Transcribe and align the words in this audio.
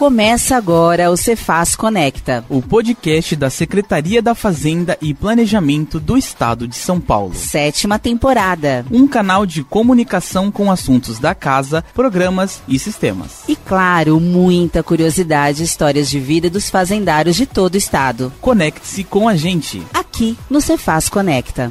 Começa 0.00 0.56
agora 0.56 1.10
o 1.10 1.16
Cefaz 1.16 1.76
Conecta, 1.76 2.42
o 2.48 2.62
podcast 2.62 3.36
da 3.36 3.50
Secretaria 3.50 4.22
da 4.22 4.34
Fazenda 4.34 4.96
e 4.98 5.12
Planejamento 5.12 6.00
do 6.00 6.16
Estado 6.16 6.66
de 6.66 6.74
São 6.74 6.98
Paulo. 6.98 7.34
Sétima 7.34 7.98
temporada. 7.98 8.82
Um 8.90 9.06
canal 9.06 9.44
de 9.44 9.62
comunicação 9.62 10.50
com 10.50 10.70
assuntos 10.70 11.18
da 11.18 11.34
casa, 11.34 11.84
programas 11.92 12.62
e 12.66 12.78
sistemas. 12.78 13.42
E 13.46 13.54
claro, 13.54 14.18
muita 14.18 14.82
curiosidade 14.82 15.60
e 15.60 15.66
histórias 15.66 16.08
de 16.08 16.18
vida 16.18 16.48
dos 16.48 16.70
fazendários 16.70 17.36
de 17.36 17.44
todo 17.44 17.74
o 17.74 17.76
estado. 17.76 18.32
Conecte-se 18.40 19.04
com 19.04 19.28
a 19.28 19.36
gente. 19.36 19.82
Aqui 19.92 20.34
no 20.48 20.62
Cefaz 20.62 21.10
Conecta. 21.10 21.70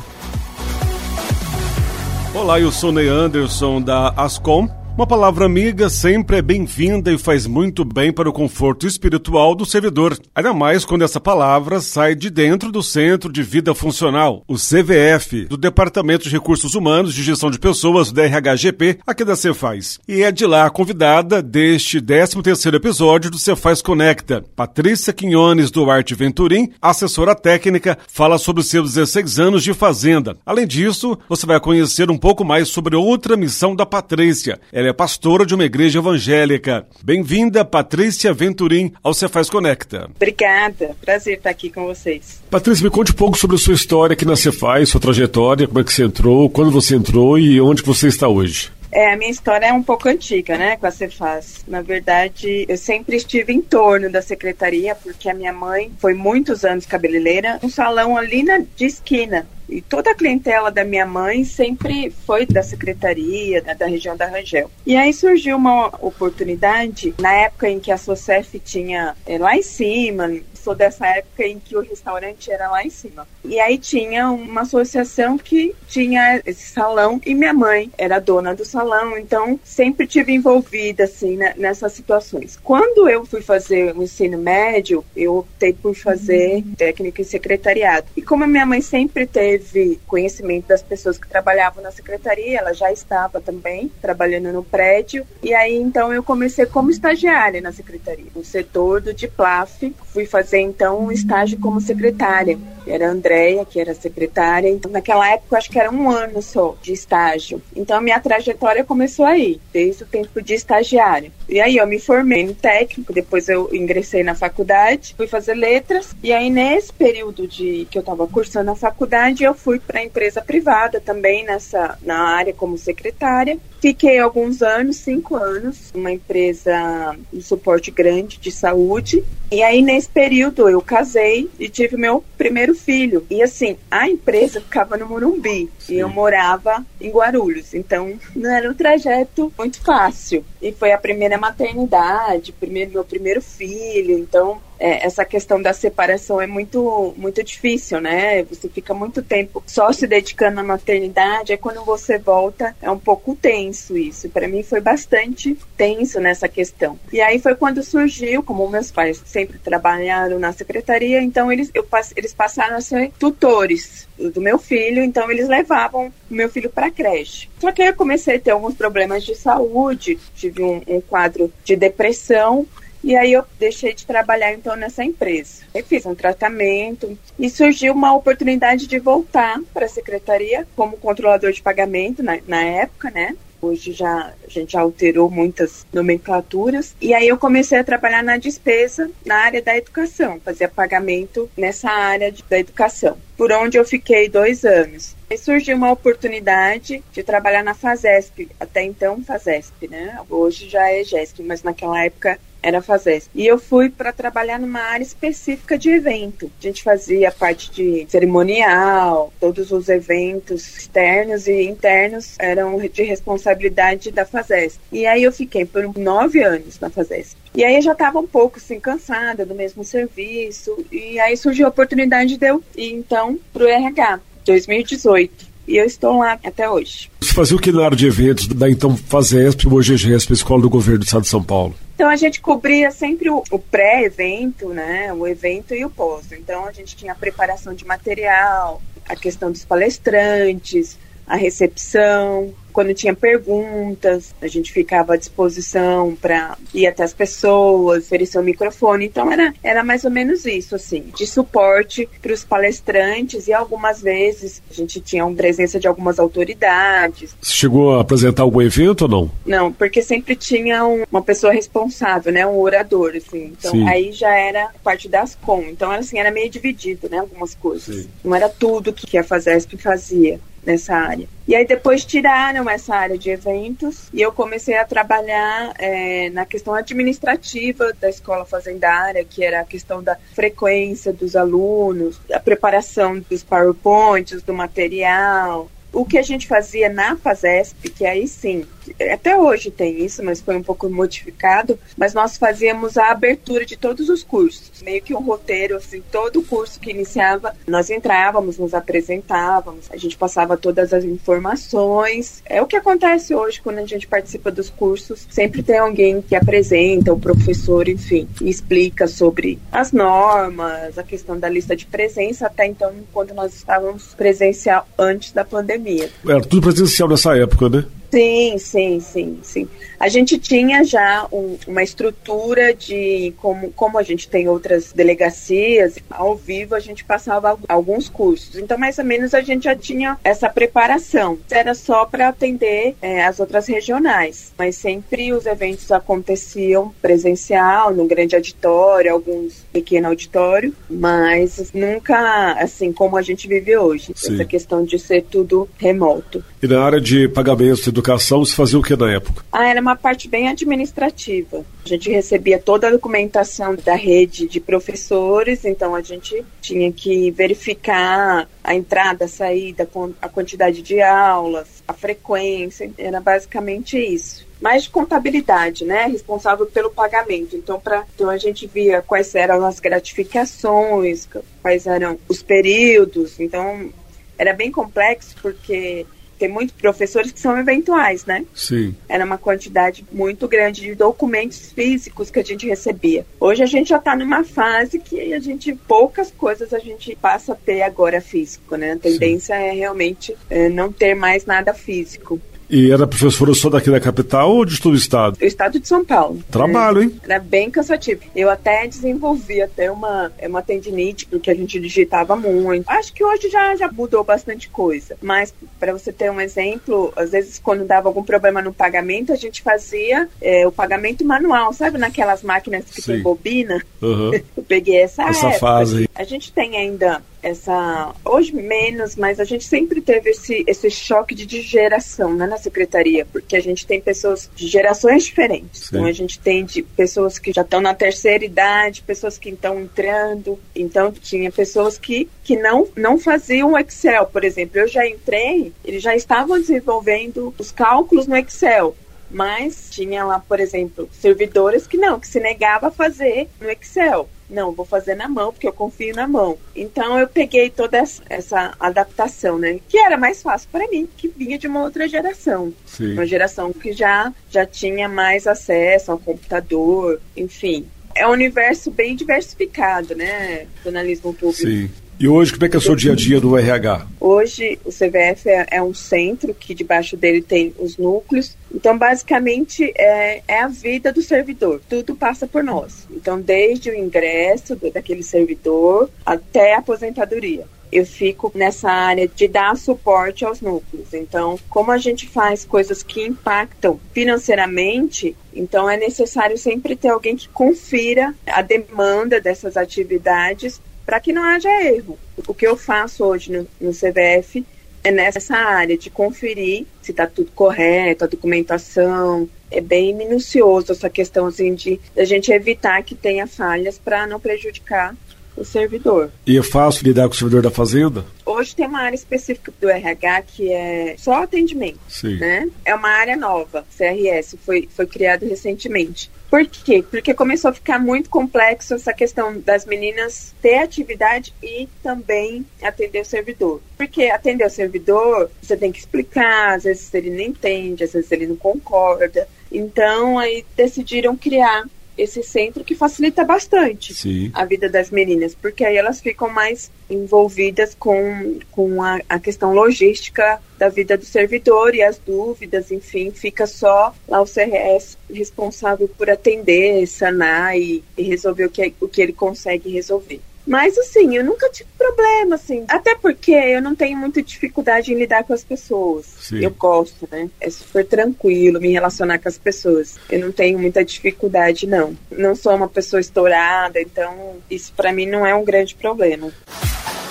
Olá, 2.35 2.59
eu 2.59 2.71
sou 2.71 2.91
Ney 2.91 3.09
Anderson 3.09 3.81
da 3.81 4.13
Ascom 4.15 4.78
uma 4.99 5.07
palavra 5.07 5.45
amiga 5.45 5.89
sempre 5.89 6.39
é 6.39 6.41
bem-vinda 6.41 7.09
e 7.09 7.17
faz 7.17 7.47
muito 7.47 7.85
bem 7.85 8.11
para 8.11 8.27
o 8.27 8.33
conforto 8.33 8.85
espiritual 8.85 9.55
do 9.55 9.65
servidor. 9.65 10.19
Ainda 10.35 10.53
mais 10.53 10.83
quando 10.83 11.05
essa 11.05 11.21
palavra 11.21 11.79
sai 11.79 12.13
de 12.15 12.29
dentro 12.29 12.69
do 12.69 12.83
Centro 12.83 13.31
de 13.31 13.41
Vida 13.41 13.73
Funcional, 13.73 14.43
o 14.45 14.55
CVF, 14.55 15.45
do 15.45 15.55
Departamento 15.55 16.25
de 16.25 16.29
Recursos 16.29 16.75
Humanos 16.75 17.13
de 17.13 17.23
Gestão 17.23 17.49
de 17.49 17.57
Pessoas 17.57 18.11
do 18.11 18.19
RHGP, 18.19 18.99
aqui 19.07 19.23
da 19.23 19.37
Cefaz. 19.37 20.01
E 20.05 20.21
é 20.21 20.33
de 20.33 20.45
lá 20.45 20.65
a 20.65 20.69
convidada 20.69 21.41
deste 21.41 22.01
13º 22.01 22.75
episódio 22.75 23.31
do 23.31 23.39
Cefaz 23.39 23.81
Conecta. 23.81 24.43
Patrícia 24.53 25.13
Quinones 25.13 25.71
Duarte 25.71 26.13
Venturim, 26.13 26.73
assessora 26.81 27.33
técnica, 27.33 27.97
fala 28.05 28.37
sobre 28.37 28.63
seus 28.63 28.95
16 28.95 29.39
anos 29.39 29.63
de 29.63 29.73
fazenda. 29.73 30.35
Além 30.45 30.67
disso, 30.67 31.17
você 31.29 31.45
vai 31.45 31.57
conhecer 31.57 32.11
um 32.11 32.17
pouco 32.17 32.43
mais 32.43 32.67
sobre 32.67 32.97
outra 32.97 33.37
missão 33.37 33.73
da 33.73 33.85
Patrícia. 33.85 34.59
Ela 34.73 34.88
é 34.89 34.93
pastora 34.93 35.45
de 35.45 35.53
uma 35.53 35.63
igreja 35.63 35.99
evangélica. 35.99 36.85
Bem-vinda, 37.03 37.63
Patrícia 37.63 38.33
Venturim, 38.33 38.91
ao 39.03 39.13
Cefaz 39.13 39.49
Conecta. 39.49 40.09
Obrigada, 40.15 40.95
prazer 40.99 41.37
estar 41.37 41.51
aqui 41.51 41.69
com 41.69 41.85
vocês. 41.85 42.41
Patrícia, 42.49 42.83
me 42.83 42.89
conte 42.89 43.11
um 43.11 43.15
pouco 43.15 43.37
sobre 43.37 43.55
a 43.55 43.59
sua 43.59 43.75
história 43.75 44.13
aqui 44.13 44.25
na 44.25 44.35
Cefaz, 44.35 44.89
sua 44.89 44.99
trajetória, 44.99 45.67
como 45.67 45.79
é 45.79 45.83
que 45.83 45.93
você 45.93 46.03
entrou, 46.03 46.49
quando 46.49 46.71
você 46.71 46.95
entrou 46.95 47.37
e 47.37 47.61
onde 47.61 47.83
que 47.83 47.87
você 47.87 48.07
está 48.07 48.27
hoje. 48.27 48.71
É, 48.91 49.13
a 49.13 49.17
minha 49.17 49.29
história 49.29 49.67
é 49.67 49.73
um 49.73 49.83
pouco 49.83 50.09
antiga, 50.09 50.57
né, 50.57 50.75
com 50.77 50.87
a 50.87 50.91
Cefaz. 50.91 51.63
Na 51.67 51.81
verdade, 51.81 52.65
eu 52.67 52.77
sempre 52.77 53.15
estive 53.15 53.53
em 53.53 53.61
torno 53.61 54.09
da 54.09 54.21
secretaria, 54.21 54.95
porque 54.95 55.29
a 55.29 55.33
minha 55.33 55.53
mãe 55.53 55.91
foi 55.99 56.13
muitos 56.13 56.65
anos 56.65 56.85
cabeleireira, 56.85 57.59
um 57.61 57.69
salão 57.69 58.17
ali 58.17 58.43
na, 58.43 58.59
de 58.75 58.85
esquina. 58.85 59.47
E 59.69 59.81
toda 59.81 60.09
a 60.09 60.15
clientela 60.15 60.71
da 60.71 60.83
minha 60.83 61.05
mãe 61.05 61.43
sempre 61.43 62.09
foi 62.25 62.45
da 62.47 62.63
secretaria, 62.63 63.61
da, 63.61 63.75
da 63.75 63.85
região 63.85 64.17
da 64.17 64.25
Rangel. 64.25 64.71
E 64.83 64.97
aí 64.97 65.13
surgiu 65.13 65.57
uma 65.57 65.87
oportunidade, 66.01 67.13
na 67.19 67.31
época 67.31 67.69
em 67.69 67.79
que 67.79 67.91
a 67.91 67.97
Socef 67.97 68.57
tinha 68.59 69.15
é, 69.27 69.37
lá 69.37 69.55
em 69.55 69.61
cima, 69.61 70.27
sou 70.69 70.75
dessa 70.75 71.07
época 71.07 71.43
em 71.43 71.59
que 71.59 71.75
o 71.75 71.81
restaurante 71.81 72.51
era 72.51 72.69
lá 72.69 72.83
em 72.83 72.89
cima. 72.91 73.27
E 73.43 73.59
aí 73.59 73.77
tinha 73.77 74.29
uma 74.29 74.61
associação 74.61 75.37
que 75.37 75.75
tinha 75.87 76.41
esse 76.45 76.67
salão 76.67 77.19
e 77.25 77.33
minha 77.33 77.53
mãe 77.53 77.91
era 77.97 78.19
dona 78.19 78.53
do 78.53 78.63
salão, 78.63 79.17
então 79.17 79.59
sempre 79.63 80.05
tive 80.05 80.31
envolvida 80.31 81.05
assim 81.05 81.37
né, 81.37 81.55
nessas 81.57 81.93
situações. 81.93 82.57
Quando 82.61 83.09
eu 83.09 83.25
fui 83.25 83.41
fazer 83.41 83.95
o 83.95 84.03
ensino 84.03 84.37
médio, 84.37 85.03
eu 85.15 85.37
optei 85.37 85.73
por 85.73 85.95
fazer 85.95 86.57
uhum. 86.57 86.75
técnico 86.75 87.21
em 87.21 87.23
secretariado. 87.23 88.07
E 88.15 88.21
como 88.21 88.43
a 88.43 88.47
minha 88.47 88.65
mãe 88.65 88.81
sempre 88.81 89.25
teve 89.25 89.99
conhecimento 90.05 90.67
das 90.67 90.83
pessoas 90.83 91.17
que 91.17 91.27
trabalhavam 91.27 91.81
na 91.81 91.91
secretaria, 91.91 92.59
ela 92.59 92.73
já 92.73 92.91
estava 92.91 93.41
também 93.41 93.91
trabalhando 93.99 94.53
no 94.53 94.63
prédio. 94.63 95.25
E 95.41 95.51
aí 95.53 95.75
então 95.75 96.13
eu 96.13 96.21
comecei 96.21 96.67
como 96.67 96.91
estagiária 96.91 97.59
na 97.59 97.71
secretaria, 97.71 98.27
no 98.35 98.43
setor 98.43 99.01
do 99.01 99.13
DIPLAF. 99.13 99.95
Fui 100.13 100.27
fazer 100.27 100.58
então 100.59 101.05
um 101.05 101.11
estágio 101.11 101.59
como 101.59 101.81
secretária. 101.81 102.57
Era 102.87 103.07
a 103.07 103.11
Andréia, 103.11 103.65
que 103.65 103.79
era 103.79 103.93
secretária. 103.93 104.69
Então, 104.69 104.91
naquela 104.91 105.29
época, 105.31 105.57
acho 105.57 105.69
que 105.69 105.79
era 105.79 105.91
um 105.91 106.09
ano 106.09 106.41
só 106.41 106.75
de 106.81 106.93
estágio. 106.93 107.61
Então, 107.75 107.97
a 107.97 108.01
minha 108.01 108.19
trajetória 108.19 108.83
começou 108.83 109.25
aí, 109.25 109.59
desde 109.71 110.03
o 110.03 110.07
tempo 110.07 110.41
de 110.41 110.53
estagiária. 110.53 111.31
E 111.47 111.59
aí, 111.59 111.77
eu 111.77 111.87
me 111.87 111.99
formei 111.99 112.45
no 112.45 112.53
técnico, 112.53 113.13
depois 113.13 113.49
eu 113.49 113.69
ingressei 113.73 114.23
na 114.23 114.35
faculdade, 114.35 115.13
fui 115.15 115.27
fazer 115.27 115.53
letras. 115.53 116.15
E 116.23 116.31
aí, 116.31 116.49
nesse 116.49 116.91
período 116.93 117.47
de 117.47 117.87
que 117.89 117.97
eu 117.97 118.01
estava 118.01 118.27
cursando 118.27 118.71
a 118.71 118.75
faculdade, 118.75 119.43
eu 119.43 119.53
fui 119.53 119.79
para 119.79 119.99
a 119.99 120.03
empresa 120.03 120.41
privada 120.41 120.99
também, 120.99 121.43
nessa, 121.43 121.97
na 122.01 122.19
área 122.19 122.53
como 122.53 122.77
secretária. 122.77 123.57
Fiquei 123.81 124.19
alguns 124.19 124.61
anos, 124.61 124.97
cinco 124.97 125.37
anos, 125.37 125.91
uma 125.93 126.11
empresa 126.11 127.15
de 127.31 127.41
suporte 127.41 127.91
grande 127.91 128.37
de 128.37 128.51
saúde. 128.51 129.23
E 129.49 129.63
aí, 129.63 129.81
nesse 129.81 130.09
período, 130.09 130.69
eu 130.69 130.81
casei 130.81 131.49
e 131.57 131.69
tive 131.69 131.95
meu 131.95 132.23
primeiro 132.37 132.75
filho. 132.79 133.25
E 133.29 133.41
assim, 133.41 133.77
a 133.89 134.09
empresa 134.09 134.61
ficava 134.61 134.97
no 134.97 135.07
Morumbi 135.07 135.69
Sim. 135.79 135.95
e 135.95 135.99
eu 135.99 136.09
morava 136.09 136.85
em 136.99 137.11
Guarulhos. 137.11 137.73
Então, 137.73 138.19
não 138.35 138.49
era 138.49 138.69
um 138.69 138.73
trajeto 138.73 139.51
muito 139.57 139.81
fácil. 139.81 140.43
E 140.61 140.71
foi 140.71 140.91
a 140.91 140.97
primeira 140.97 141.37
maternidade, 141.37 142.51
primeiro, 142.51 142.91
meu 142.91 143.03
primeiro 143.03 143.41
filho. 143.41 144.17
Então, 144.17 144.61
é, 144.79 145.05
essa 145.05 145.25
questão 145.25 145.61
da 145.61 145.73
separação 145.73 146.39
é 146.39 146.47
muito, 146.47 147.13
muito 147.17 147.43
difícil, 147.43 147.99
né? 147.99 148.43
Você 148.43 148.69
fica 148.69 148.93
muito 148.93 149.21
tempo 149.21 149.61
só 149.67 149.91
se 149.91 150.07
dedicando 150.07 150.61
à 150.61 150.63
maternidade, 150.63 151.51
aí 151.51 151.57
quando 151.57 151.83
você 151.83 152.17
volta 152.17 152.75
é 152.81 152.89
um 152.89 152.97
pouco 152.97 153.35
tenso 153.35 153.97
isso. 153.97 154.29
Para 154.29 154.47
mim 154.47 154.63
foi 154.63 154.79
bastante 154.79 155.57
tenso 155.75 156.19
nessa 156.19 156.47
questão. 156.47 156.97
E 157.11 157.19
aí 157.19 157.39
foi 157.39 157.55
quando 157.55 157.83
surgiu, 157.83 158.41
como 158.41 158.69
meus 158.69 158.89
pais 158.91 159.21
sempre 159.25 159.59
trabalharam 159.59 160.39
na 160.39 160.53
secretaria, 160.53 161.21
então 161.21 161.51
eles, 161.51 161.69
eu, 161.73 161.85
eles 162.15 162.33
passaram 162.33 162.77
a 162.77 162.81
ser 162.81 163.11
tutores 163.19 164.07
do 164.17 164.41
meu 164.41 164.57
filho, 164.57 165.03
então 165.03 165.29
eles 165.29 165.47
levavam 165.47 166.11
o 166.29 166.33
meu 166.33 166.49
filho 166.49 166.69
para 166.69 166.91
creche. 166.91 167.49
Só 167.59 167.71
que 167.71 167.81
aí 167.81 167.89
eu 167.89 167.95
comecei 167.95 168.37
a 168.37 168.39
ter 168.39 168.51
alguns 168.51 168.75
problemas 168.75 169.23
de 169.23 169.35
saúde, 169.35 170.19
tive 170.35 170.63
um, 170.63 170.81
um 170.87 171.01
quadro 171.01 171.51
de 171.63 171.75
depressão 171.75 172.65
e 173.03 173.15
aí 173.15 173.33
eu 173.33 173.43
deixei 173.57 173.93
de 173.93 174.05
trabalhar 174.05 174.53
então 174.53 174.75
nessa 174.75 175.03
empresa. 175.03 175.63
Eu 175.73 175.83
fiz 175.83 176.05
um 176.05 176.15
tratamento 176.15 177.17
e 177.37 177.49
surgiu 177.49 177.93
uma 177.93 178.13
oportunidade 178.13 178.87
de 178.87 178.99
voltar 178.99 179.59
para 179.73 179.85
a 179.85 179.89
secretaria 179.89 180.67
como 180.75 180.97
controlador 180.97 181.51
de 181.51 181.61
pagamento 181.61 182.21
na, 182.21 182.39
na 182.47 182.61
época, 182.61 183.09
né? 183.09 183.35
Hoje 183.61 183.91
já 183.91 184.33
a 184.45 184.49
gente 184.49 184.73
já 184.73 184.81
alterou 184.81 185.29
muitas 185.29 185.85
nomenclaturas. 185.91 186.95
E 187.01 187.13
aí 187.13 187.27
eu 187.27 187.37
comecei 187.37 187.77
a 187.77 187.83
trabalhar 187.83 188.23
na 188.23 188.37
despesa 188.37 189.11
na 189.25 189.35
área 189.35 189.61
da 189.61 189.75
educação, 189.75 190.39
fazia 190.39 190.69
pagamento 190.69 191.49
nessa 191.57 191.89
área 191.89 192.31
de, 192.31 192.43
da 192.49 192.57
educação, 192.57 193.17
por 193.35 193.51
onde 193.51 193.77
eu 193.77 193.83
fiquei 193.83 194.29
dois 194.29 194.63
anos. 194.63 195.15
E 195.29 195.37
surgiu 195.37 195.75
uma 195.75 195.91
oportunidade 195.91 197.03
de 197.11 197.21
trabalhar 197.21 197.63
na 197.63 197.73
FASESP, 197.73 198.49
até 198.59 198.83
então 198.83 199.21
FASESP, 199.23 199.89
né? 199.89 200.17
Hoje 200.29 200.69
já 200.69 200.89
é 200.89 201.03
GESP, 201.03 201.43
mas 201.43 201.61
naquela 201.61 202.03
época 202.03 202.39
era 202.61 202.81
FASESP. 202.81 203.29
E 203.33 203.45
eu 203.45 203.57
fui 203.57 203.89
para 203.89 204.11
trabalhar 204.11 204.59
numa 204.59 204.81
área 204.81 205.03
específica 205.03 205.77
de 205.77 205.89
evento. 205.89 206.51
A 206.59 206.63
gente 206.63 206.83
fazia 206.83 207.31
parte 207.31 207.71
de 207.71 208.05
cerimonial, 208.09 209.33
todos 209.39 209.71
os 209.71 209.89
eventos 209.89 210.77
externos 210.77 211.47
e 211.47 211.63
internos 211.63 212.35
eram 212.39 212.77
de 212.79 213.03
responsabilidade 213.03 214.11
da 214.11 214.25
FASESP. 214.25 214.79
E 214.91 215.05
aí 215.05 215.23
eu 215.23 215.31
fiquei 215.31 215.65
por 215.65 215.97
nove 215.97 216.43
anos 216.43 216.79
na 216.79 216.89
FASESP. 216.89 217.37
E 217.55 217.63
aí 217.63 217.75
eu 217.75 217.81
já 217.81 217.93
estava 217.93 218.19
um 218.19 218.27
pouco 218.27 218.57
assim, 218.57 218.79
cansada 218.79 219.45
do 219.45 219.55
mesmo 219.55 219.83
serviço. 219.83 220.85
E 220.91 221.19
aí 221.19 221.35
surgiu 221.35 221.65
a 221.65 221.69
oportunidade 221.69 222.37
de 222.37 222.45
eu 222.45 222.63
ir 222.75 222.93
então 222.93 223.39
para 223.53 223.63
o 223.63 223.67
RH, 223.67 224.19
2018 224.45 225.49
e 225.67 225.77
eu 225.77 225.85
estou 225.85 226.17
lá 226.17 226.33
até 226.43 226.67
hoje. 226.67 227.11
Você 227.21 227.31
fazia 227.31 227.55
o 227.55 227.59
que 227.59 227.71
na 227.71 227.85
área 227.85 227.95
de 227.95 228.07
eventos 228.07 228.47
da 228.47 228.67
então 228.67 228.97
FASESP, 228.97 229.67
hoje 229.67 229.95
GESP, 229.97 230.33
Escola 230.33 230.63
do 230.63 230.69
Governo 230.69 230.99
do 230.99 231.05
Estado 231.05 231.21
de 231.21 231.29
São 231.29 231.43
Paulo? 231.43 231.75
Então 231.99 232.09
a 232.09 232.15
gente 232.15 232.39
cobria 232.39 232.91
sempre 232.91 233.29
o, 233.29 233.43
o 233.51 233.59
pré-evento, 233.59 234.69
né, 234.69 235.11
o 235.11 235.27
evento 235.27 235.75
e 235.75 235.83
o 235.83 235.89
pós. 235.89 236.31
Então 236.31 236.63
a 236.63 236.71
gente 236.71 236.95
tinha 236.95 237.11
a 237.11 237.15
preparação 237.15 237.73
de 237.73 237.85
material, 237.85 238.81
a 239.05 239.17
questão 239.17 239.51
dos 239.51 239.65
palestrantes, 239.65 240.97
a 241.27 241.35
recepção, 241.35 242.53
quando 242.79 242.93
tinha 242.93 243.13
perguntas, 243.13 244.33
a 244.41 244.47
gente 244.47 244.71
ficava 244.71 245.15
à 245.15 245.17
disposição 245.17 246.15
para 246.15 246.57
ir 246.73 246.87
até 246.87 247.03
as 247.03 247.11
pessoas, 247.11 248.05
oferecer 248.05 248.39
o 248.39 248.41
microfone. 248.41 249.05
Então 249.05 249.29
era, 249.29 249.53
era 249.61 249.83
mais 249.83 250.05
ou 250.05 250.09
menos 250.09 250.45
isso, 250.45 250.75
assim, 250.75 251.11
de 251.13 251.27
suporte 251.27 252.07
para 252.21 252.31
os 252.31 252.45
palestrantes 252.45 253.49
e 253.49 253.53
algumas 253.53 254.01
vezes 254.01 254.63
a 254.71 254.73
gente 254.73 255.01
tinha 255.01 255.25
uma 255.25 255.35
presença 255.35 255.77
de 255.77 255.89
algumas 255.89 256.19
autoridades. 256.19 257.35
Você 257.41 257.51
chegou 257.51 257.97
a 257.97 258.01
apresentar 258.01 258.43
algum 258.43 258.61
evento 258.61 259.01
ou 259.01 259.09
não? 259.09 259.31
Não, 259.45 259.73
porque 259.73 260.01
sempre 260.01 260.33
tinha 260.37 260.85
um, 260.85 261.03
uma 261.11 261.21
pessoa 261.21 261.51
responsável, 261.51 262.31
né, 262.31 262.47
um 262.47 262.57
orador, 262.59 263.11
assim. 263.13 263.55
Então 263.59 263.71
Sim. 263.71 263.89
aí 263.89 264.13
já 264.13 264.33
era 264.33 264.69
parte 264.81 265.09
das 265.09 265.35
com. 265.35 265.63
Então 265.63 265.91
assim, 265.91 266.17
era 266.17 266.31
meio 266.31 266.49
dividido, 266.49 267.09
né, 267.09 267.17
algumas 267.17 267.53
coisas. 267.53 268.03
Sim. 268.03 268.09
Não 268.23 268.33
era 268.33 268.47
tudo 268.47 268.93
que 268.93 269.17
a 269.17 269.23
FASESP 269.25 269.75
fazia. 269.75 270.39
Nessa 270.65 270.95
área. 270.95 271.27
E 271.47 271.55
aí 271.55 271.65
depois 271.65 272.05
tiraram 272.05 272.69
essa 272.69 272.95
área 272.95 273.17
de 273.17 273.29
eventos 273.29 274.09
e 274.13 274.21
eu 274.21 274.31
comecei 274.31 274.77
a 274.77 274.85
trabalhar 274.85 275.73
é, 275.79 276.29
na 276.29 276.45
questão 276.45 276.73
administrativa 276.73 277.91
da 277.99 278.09
escola 278.09 278.45
fazendária, 278.45 279.25
que 279.25 279.43
era 279.43 279.61
a 279.61 279.65
questão 279.65 280.03
da 280.03 280.15
frequência 280.33 281.11
dos 281.11 281.35
alunos, 281.35 282.19
a 282.31 282.39
preparação 282.39 283.19
dos 283.29 283.43
PowerPoints, 283.43 284.43
do 284.43 284.53
material, 284.53 285.69
o 285.91 286.05
que 286.05 286.17
a 286.17 286.21
gente 286.21 286.47
fazia 286.47 286.87
na 286.87 287.15
FASESP, 287.15 287.89
que 287.89 288.05
aí 288.05 288.27
sim, 288.27 288.65
até 289.11 289.37
hoje 289.37 289.71
tem 289.71 290.03
isso, 290.03 290.23
mas 290.23 290.41
foi 290.41 290.55
um 290.55 290.63
pouco 290.63 290.89
modificado, 290.89 291.79
mas 291.97 292.13
nós 292.13 292.37
fazíamos 292.37 292.97
a 292.97 293.11
abertura 293.11 293.65
de 293.65 293.77
todos 293.77 294.09
os 294.09 294.23
cursos, 294.23 294.81
meio 294.81 295.01
que 295.01 295.13
um 295.13 295.21
roteiro, 295.21 295.77
assim, 295.77 296.01
todo 296.11 296.41
curso 296.41 296.79
que 296.79 296.91
iniciava, 296.91 297.55
nós 297.67 297.89
entrávamos, 297.89 298.57
nos 298.57 298.73
apresentávamos, 298.73 299.85
a 299.91 299.97
gente 299.97 300.17
passava 300.17 300.57
todas 300.57 300.93
as 300.93 301.03
informações. 301.03 302.41
É 302.45 302.61
o 302.61 302.67
que 302.67 302.75
acontece 302.75 303.33
hoje 303.33 303.61
quando 303.61 303.79
a 303.79 303.85
gente 303.85 304.07
participa 304.07 304.51
dos 304.51 304.69
cursos, 304.69 305.27
sempre 305.29 305.63
tem 305.63 305.77
alguém 305.77 306.21
que 306.21 306.35
apresenta, 306.35 307.13
o 307.13 307.19
professor, 307.19 307.87
enfim, 307.87 308.27
explica 308.41 309.07
sobre 309.07 309.59
as 309.71 309.91
normas, 309.91 310.97
a 310.97 311.03
questão 311.03 311.37
da 311.37 311.49
lista 311.49 311.75
de 311.75 311.85
presença, 311.85 312.47
até 312.47 312.65
então, 312.65 312.93
quando 313.13 313.33
nós 313.33 313.53
estávamos 313.53 314.13
presencial 314.15 314.87
antes 314.97 315.31
da 315.31 315.43
pandemia. 315.43 316.09
Era 316.27 316.41
tudo 316.41 316.61
presencial 316.61 317.09
nessa 317.09 317.35
época, 317.37 317.69
né? 317.69 317.85
Sim, 318.11 318.57
sim, 318.57 318.99
sim, 318.99 319.39
sim. 319.43 319.69
A 319.99 320.07
gente 320.07 320.39
tinha 320.39 320.83
já 320.83 321.27
um, 321.31 321.57
uma 321.67 321.83
estrutura 321.83 322.73
de 322.73 323.33
como, 323.37 323.71
como 323.73 323.99
a 323.99 324.03
gente 324.03 324.27
tem 324.27 324.47
outras 324.47 324.91
delegacias, 324.91 325.95
ao 326.09 326.35
vivo 326.35 326.73
a 326.73 326.79
gente 326.79 327.03
passava 327.03 327.59
alguns 327.67 328.09
cursos. 328.09 328.55
Então, 328.57 328.77
mais 328.77 328.97
ou 328.97 329.05
menos, 329.05 329.33
a 329.33 329.41
gente 329.41 329.65
já 329.65 329.75
tinha 329.75 330.17
essa 330.23 330.49
preparação. 330.49 331.37
Era 331.51 331.75
só 331.75 332.05
para 332.05 332.29
atender 332.29 332.95
é, 333.01 333.25
as 333.25 333.39
outras 333.39 333.67
regionais. 333.67 334.53
Mas 334.57 334.75
sempre 334.77 335.31
os 335.31 335.45
eventos 335.45 335.91
aconteciam 335.91 336.93
presencial, 337.01 337.93
no 337.93 338.05
grande 338.05 338.35
auditório, 338.35 339.13
alguns 339.13 339.65
pequeno 339.71 340.07
auditório, 340.07 340.73
mas 340.89 341.71
nunca 341.73 342.53
assim 342.53 342.91
como 342.91 343.17
a 343.17 343.21
gente 343.21 343.47
vive 343.47 343.77
hoje. 343.77 344.11
Sim. 344.15 344.35
Essa 344.35 344.45
questão 344.45 344.83
de 344.83 344.97
ser 344.99 345.23
tudo 345.23 345.67
remoto. 345.77 346.43
E 346.61 346.67
na 346.67 346.81
área 346.81 346.99
de 346.99 347.27
pagamento 347.29 347.85
e 347.85 347.89
educação, 347.89 348.43
se 348.43 348.55
fazia 348.55 348.77
o 348.77 348.83
que 348.83 348.95
na 348.95 349.11
época? 349.11 349.43
Ah, 349.51 349.67
era 349.67 349.81
uma 349.81 349.95
parte 349.95 350.27
bem 350.27 350.47
administrativa. 350.47 351.63
A 351.85 351.87
gente 351.87 352.09
recebia 352.09 352.59
toda 352.59 352.87
a 352.87 352.91
documentação 352.91 353.75
da 353.75 353.95
rede 353.95 354.47
de 354.47 354.59
professores, 354.59 355.65
então 355.65 355.95
a 355.95 356.01
gente 356.01 356.43
tinha 356.61 356.91
que 356.91 357.31
verificar 357.31 358.47
a 358.63 358.75
entrada, 358.75 359.25
a 359.25 359.27
saída, 359.27 359.87
a 360.21 360.29
quantidade 360.29 360.81
de 360.81 361.01
aulas, 361.01 361.83
a 361.87 361.93
frequência, 361.93 362.91
era 362.97 363.19
basicamente 363.19 363.97
isso 363.97 364.48
mais 364.61 364.83
de 364.83 364.89
contabilidade, 364.89 365.85
né? 365.85 366.05
Responsável 366.05 366.65
pelo 366.65 366.89
pagamento. 366.89 367.55
Então, 367.55 367.79
pra, 367.79 368.05
então 368.13 368.29
a 368.29 368.37
gente 368.37 368.67
via 368.67 369.01
quais 369.01 369.33
eram 369.35 369.65
as 369.65 369.79
gratificações, 369.79 371.27
quais 371.61 371.87
eram 371.87 372.17
os 372.27 372.43
períodos. 372.43 373.39
Então 373.39 373.89
era 374.37 374.53
bem 374.53 374.71
complexo 374.71 375.35
porque 375.41 376.05
tem 376.39 376.47
muitos 376.47 376.73
professores 376.73 377.31
que 377.31 377.39
são 377.39 377.59
eventuais, 377.59 378.25
né? 378.25 378.45
Sim. 378.55 378.95
Era 379.09 379.25
uma 379.25 379.37
quantidade 379.37 380.05
muito 380.09 380.47
grande 380.47 380.81
de 380.81 380.95
documentos 380.95 381.73
físicos 381.73 382.31
que 382.31 382.39
a 382.39 382.43
gente 382.43 382.65
recebia. 382.65 383.25
Hoje 383.39 383.61
a 383.61 383.65
gente 383.65 383.89
já 383.89 383.97
está 383.97 384.15
numa 384.15 384.45
fase 384.45 384.99
que 384.99 385.33
a 385.33 385.39
gente, 385.39 385.75
poucas 385.75 386.31
coisas 386.31 386.73
a 386.73 386.79
gente 386.79 387.13
passa 387.17 387.51
a 387.51 387.55
ter 387.55 387.81
agora 387.81 388.21
físico, 388.21 388.77
né? 388.77 388.93
A 388.93 388.97
tendência 388.97 389.55
Sim. 389.55 389.61
é 389.61 389.71
realmente 389.73 390.35
é, 390.49 390.69
não 390.69 390.91
ter 390.91 391.13
mais 391.13 391.45
nada 391.45 391.73
físico. 391.73 392.39
E 392.69 392.91
era 392.91 393.07
professora 393.07 393.53
só 393.53 393.69
daqui 393.69 393.89
da 393.89 393.99
capital 393.99 394.55
ou 394.55 394.63
de 394.63 394.79
todo 394.79 394.93
o 394.93 394.97
estado? 394.97 395.37
O 395.41 395.45
estado 395.45 395.79
de 395.79 395.87
São 395.87 396.05
Paulo. 396.05 396.43
Trabalho, 396.51 397.01
hein? 397.01 397.19
Era 397.23 397.39
bem 397.39 397.71
cansativo. 397.71 398.21
Eu 398.35 398.49
até 398.49 398.87
desenvolvi 398.87 399.61
até 399.61 399.91
uma, 399.91 400.31
uma 400.43 400.61
tendinite, 400.61 401.25
porque 401.25 401.49
a 401.49 401.55
gente 401.55 401.79
digitava 401.79 402.35
muito. 402.35 402.87
Acho 402.87 403.11
que 403.11 403.23
hoje 403.23 403.49
já, 403.49 403.75
já 403.75 403.91
mudou 403.91 404.23
bastante 404.23 404.69
coisa. 404.69 405.17
Mas, 405.21 405.53
para 405.79 405.93
você 405.93 406.13
ter 406.13 406.31
um 406.31 406.39
exemplo, 406.39 407.11
às 407.15 407.31
vezes 407.31 407.59
quando 407.59 407.85
dava 407.85 408.07
algum 408.07 408.23
problema 408.23 408.61
no 408.61 408.71
pagamento, 408.71 409.33
a 409.33 409.35
gente 409.35 409.63
fazia 409.63 410.29
é, 410.39 410.67
o 410.67 410.71
pagamento 410.71 411.25
manual, 411.25 411.73
sabe? 411.73 411.97
Naquelas 411.97 412.43
máquinas 412.43 412.85
que 412.85 413.01
Sim. 413.01 413.13
tem 413.13 413.21
bobina. 413.23 413.83
Uhum. 414.01 414.31
Eu 414.55 414.63
peguei 414.63 415.01
essa, 415.01 415.23
essa 415.23 415.47
época. 415.47 415.59
fase. 415.59 416.09
A 416.13 416.23
gente 416.23 416.51
tem 416.51 416.77
ainda 416.77 417.21
essa 417.41 418.13
hoje 418.23 418.53
menos, 418.53 419.15
mas 419.15 419.39
a 419.39 419.43
gente 419.43 419.63
sempre 419.63 420.01
teve 420.01 420.31
esse, 420.31 420.63
esse 420.67 420.89
choque 420.89 421.33
de 421.33 421.61
geração 421.61 422.33
né, 422.33 422.45
na 422.45 422.57
secretaria, 422.57 423.25
porque 423.25 423.55
a 423.55 423.61
gente 423.61 423.85
tem 423.85 424.01
pessoas 424.01 424.49
de 424.55 424.67
gerações 424.67 425.25
diferentes. 425.25 425.81
Sim. 425.81 425.87
Então 425.89 426.05
a 426.05 426.11
gente 426.11 426.39
tem 426.39 426.65
de 426.65 426.81
pessoas 426.81 427.39
que 427.39 427.51
já 427.51 427.61
estão 427.61 427.81
na 427.81 427.93
terceira 427.93 428.43
idade, 428.43 429.01
pessoas 429.01 429.37
que 429.37 429.49
estão 429.49 429.79
entrando. 429.79 430.59
Então 430.75 431.11
tinha 431.11 431.51
pessoas 431.51 431.97
que, 431.97 432.29
que 432.43 432.55
não, 432.55 432.87
não 432.95 433.17
faziam 433.17 433.77
Excel, 433.77 434.25
por 434.27 434.43
exemplo. 434.43 434.79
Eu 434.79 434.87
já 434.87 435.07
entrei, 435.07 435.73
eles 435.83 436.03
já 436.03 436.15
estavam 436.15 436.59
desenvolvendo 436.59 437.53
os 437.57 437.71
cálculos 437.71 438.27
no 438.27 438.35
Excel. 438.37 438.95
Mas 439.31 439.89
tinha 439.91 440.25
lá, 440.25 440.39
por 440.39 440.59
exemplo, 440.59 441.07
servidores 441.11 441.85
que 441.85 441.97
não, 441.97 442.19
que 442.19 442.27
se 442.27 442.39
negava 442.39 442.87
a 442.87 442.91
fazer 442.91 443.47
no 443.61 443.69
Excel. 443.69 444.27
Não, 444.49 444.71
vou 444.71 444.85
fazer 444.85 445.15
na 445.15 445.27
mão, 445.27 445.51
porque 445.53 445.67
eu 445.67 445.73
confio 445.73 446.15
na 446.15 446.27
mão. 446.27 446.57
Então 446.75 447.19
eu 447.19 447.27
peguei 447.27 447.69
toda 447.69 447.97
essa 447.97 448.75
adaptação, 448.79 449.59
né? 449.59 449.79
Que 449.87 449.97
era 449.97 450.17
mais 450.17 450.41
fácil 450.41 450.67
para 450.71 450.87
mim, 450.87 451.07
que 451.17 451.27
vinha 451.27 451.57
de 451.57 451.67
uma 451.67 451.83
outra 451.83 452.07
geração. 452.07 452.73
Sim. 452.85 453.13
Uma 453.13 453.25
geração 453.25 453.71
que 453.71 453.93
já, 453.93 454.33
já 454.49 454.65
tinha 454.65 455.07
mais 455.07 455.45
acesso 455.45 456.11
ao 456.11 456.17
computador, 456.17 457.21
enfim. 457.37 457.87
É 458.15 458.27
um 458.27 458.31
universo 458.31 458.89
bem 458.89 459.15
diversificado, 459.15 460.15
né? 460.15 460.65
Jornalismo 460.83 461.33
público. 461.33 461.61
Sim. 461.61 461.89
E 462.19 462.27
hoje, 462.27 462.51
como 462.51 462.65
é 462.65 462.69
que 462.69 462.75
é 462.75 462.79
o 462.79 462.81
seu 462.81 462.97
dia 462.97 463.13
a 463.13 463.15
dia 463.15 463.39
do 463.39 463.57
RH? 463.57 464.05
Hoje, 464.19 464.77
o 464.83 464.89
CVF 464.89 465.47
é, 465.47 465.65
é, 465.71 465.81
um 465.81 465.93
centro 465.93 466.53
que 466.53 466.75
debaixo 466.75 467.15
dele 467.15 467.41
tem 467.41 467.73
os 467.79 467.97
núcleos. 467.97 468.57
Então, 468.75 468.97
basicamente, 468.97 469.89
é, 469.95 470.43
é, 470.45 470.61
a 470.61 470.67
vida 470.67 471.13
do 471.13 471.21
servidor. 471.21 471.79
Tudo 471.87 472.13
passa 472.13 472.45
por 472.45 472.61
nós. 472.61 473.07
Então, 473.09 473.39
desde 473.39 473.89
o 473.89 473.95
ingresso 473.95 474.75
daquele 474.93 475.23
servidor 475.23 476.09
até 476.25 476.75
a 476.75 476.79
aposentadoria 476.79 477.65
eu 477.91 478.05
fico 478.05 478.51
nessa 478.53 478.89
área 478.89 479.27
de 479.27 479.47
dar 479.47 479.75
suporte 479.75 480.45
aos 480.45 480.61
núcleos. 480.61 481.11
Então, 481.13 481.57
como 481.69 481.91
a 481.91 481.97
gente 481.97 482.27
faz 482.27 482.63
coisas 482.63 483.01
que 483.01 483.25
impactam 483.25 483.99
financeiramente, 484.13 485.35
então 485.53 485.89
é 485.89 485.97
necessário 485.97 486.57
sempre 486.57 486.95
ter 486.95 487.09
alguém 487.09 487.35
que 487.35 487.49
confira 487.49 488.35
a 488.45 488.61
demanda 488.61 489.41
dessas 489.41 489.75
atividades 489.75 490.79
para 491.09 491.19
que 491.19 491.33
não 491.33 491.43
haja 491.43 491.67
erro. 491.81 492.19
O 492.47 492.53
que 492.53 492.67
eu 492.67 492.77
faço 492.77 493.23
hoje 493.25 493.51
no, 493.51 493.67
no 493.81 493.91
CVF 493.91 494.63
é 495.03 495.09
nessa 495.09 495.55
área 495.55 495.97
de 495.97 496.07
conferir 496.07 496.85
se 497.01 497.09
está 497.09 497.25
tudo 497.25 497.49
correto, 497.55 498.25
a 498.25 498.27
documentação. 498.27 499.49
É 499.71 499.81
bem 499.81 500.13
minucioso 500.13 500.91
essa 500.91 501.09
questão 501.09 501.47
assim, 501.47 501.73
de 501.73 501.99
a 502.15 502.23
gente 502.25 502.51
evitar 502.51 503.01
que 503.01 503.15
tenha 503.15 503.47
falhas 503.47 503.97
para 503.97 504.27
não 504.27 504.39
prejudicar 504.39 505.15
o 505.57 505.65
servidor. 505.65 506.29
E 506.45 506.55
é 506.55 506.61
fácil 506.61 507.07
lidar 507.07 507.27
com 507.27 507.33
o 507.33 507.37
servidor 507.37 507.63
da 507.63 507.71
fazenda? 507.71 508.23
Hoje 508.45 508.75
tem 508.75 508.85
uma 508.85 509.01
área 509.01 509.15
específica 509.15 509.73
do 509.81 509.89
RH 509.89 510.41
que 510.43 510.71
é 510.71 511.15
só 511.17 511.41
atendimento, 511.41 511.99
Sim. 512.07 512.37
né? 512.37 512.69
É 512.85 512.93
uma 512.93 513.09
área 513.09 513.35
nova, 513.35 513.83
CRS, 513.97 514.55
foi, 514.63 514.87
foi 514.95 515.07
criado 515.07 515.43
recentemente. 515.47 516.29
Por 516.49 516.65
quê? 516.65 517.03
Porque 517.03 517.33
começou 517.33 517.69
a 517.69 517.73
ficar 517.73 517.99
muito 517.99 518.29
complexo 518.29 518.95
essa 518.95 519.13
questão 519.13 519.59
das 519.59 519.85
meninas 519.85 520.53
ter 520.61 520.79
atividade 520.79 521.53
e 521.61 521.87
também 522.01 522.65
atender 522.81 523.21
o 523.21 523.25
servidor. 523.25 523.81
Porque 523.95 524.23
atender 524.25 524.65
o 524.65 524.69
servidor, 524.69 525.51
você 525.61 525.77
tem 525.77 525.91
que 525.91 525.99
explicar, 525.99 526.75
às 526.75 526.83
vezes 526.83 527.13
ele 527.13 527.29
não 527.29 527.41
entende, 527.41 528.03
às 528.03 528.13
vezes 528.13 528.31
ele 528.31 528.47
não 528.47 528.55
concorda. 528.55 529.47
Então, 529.71 530.39
aí 530.39 530.65
decidiram 530.75 531.37
criar 531.37 531.85
esse 532.19 532.43
centro 532.43 532.83
que 532.83 532.95
facilita 532.95 533.43
bastante 533.43 534.13
Sim. 534.13 534.51
a 534.53 534.65
vida 534.65 534.89
das 534.89 535.09
meninas, 535.09 535.55
porque 535.55 535.85
aí 535.85 535.97
elas 535.97 536.19
ficam 536.19 536.49
mais 536.49 536.91
envolvidas 537.09 537.95
com, 537.97 538.59
com 538.71 539.01
a, 539.01 539.19
a, 539.27 539.39
questão 539.39 539.73
logística 539.73 540.61
da 540.77 540.89
vida 540.89 541.17
do 541.17 541.25
servidor 541.25 541.95
e 541.95 542.03
as 542.03 542.19
dúvidas, 542.19 542.91
enfim, 542.91 543.31
fica 543.31 543.65
só 543.65 544.13
lá 544.27 544.41
o 544.41 544.45
CRS 544.45 545.17
responsável 545.31 546.07
por 546.07 546.29
atender, 546.29 547.07
sanar 547.07 547.77
e, 547.77 548.03
e 548.17 548.23
resolver 548.23 548.65
o 548.65 548.69
que, 548.69 548.93
o 548.99 549.07
que 549.07 549.21
ele 549.21 549.33
consegue 549.33 549.89
resolver. 549.89 550.41
Mas 550.69 550.95
assim, 550.99 551.35
eu 551.35 551.43
nunca 551.43 551.67
tive 551.69 551.89
problema, 551.97 552.53
assim. 552.53 552.85
Até 552.87 553.15
porque 553.15 553.51
eu 553.51 553.81
não 553.81 553.95
tenho 553.95 554.15
muita 554.15 554.39
dificuldade 554.43 555.11
em 555.11 555.17
lidar 555.17 555.43
com 555.43 555.51
as 555.51 555.63
pessoas. 555.63 556.27
Sim. 556.39 556.59
Eu 556.59 556.69
gosto, 556.69 557.27
né? 557.31 557.49
É 557.59 557.71
super 557.71 558.05
tranquilo 558.05 558.79
me 558.79 558.91
relacionar 558.91 559.39
com 559.39 559.49
as 559.49 559.57
pessoas. 559.57 560.19
Eu 560.29 560.39
não 560.39 560.51
tenho 560.51 560.77
muita 560.77 561.03
dificuldade, 561.03 561.87
não. 561.87 562.15
Não 562.31 562.53
sou 562.55 562.75
uma 562.75 562.87
pessoa 562.87 563.19
estourada, 563.19 563.99
então 563.99 564.57
isso 564.69 564.93
para 564.95 565.11
mim 565.11 565.25
não 565.25 565.43
é 565.43 565.55
um 565.55 565.65
grande 565.65 565.95
problema. 565.95 566.51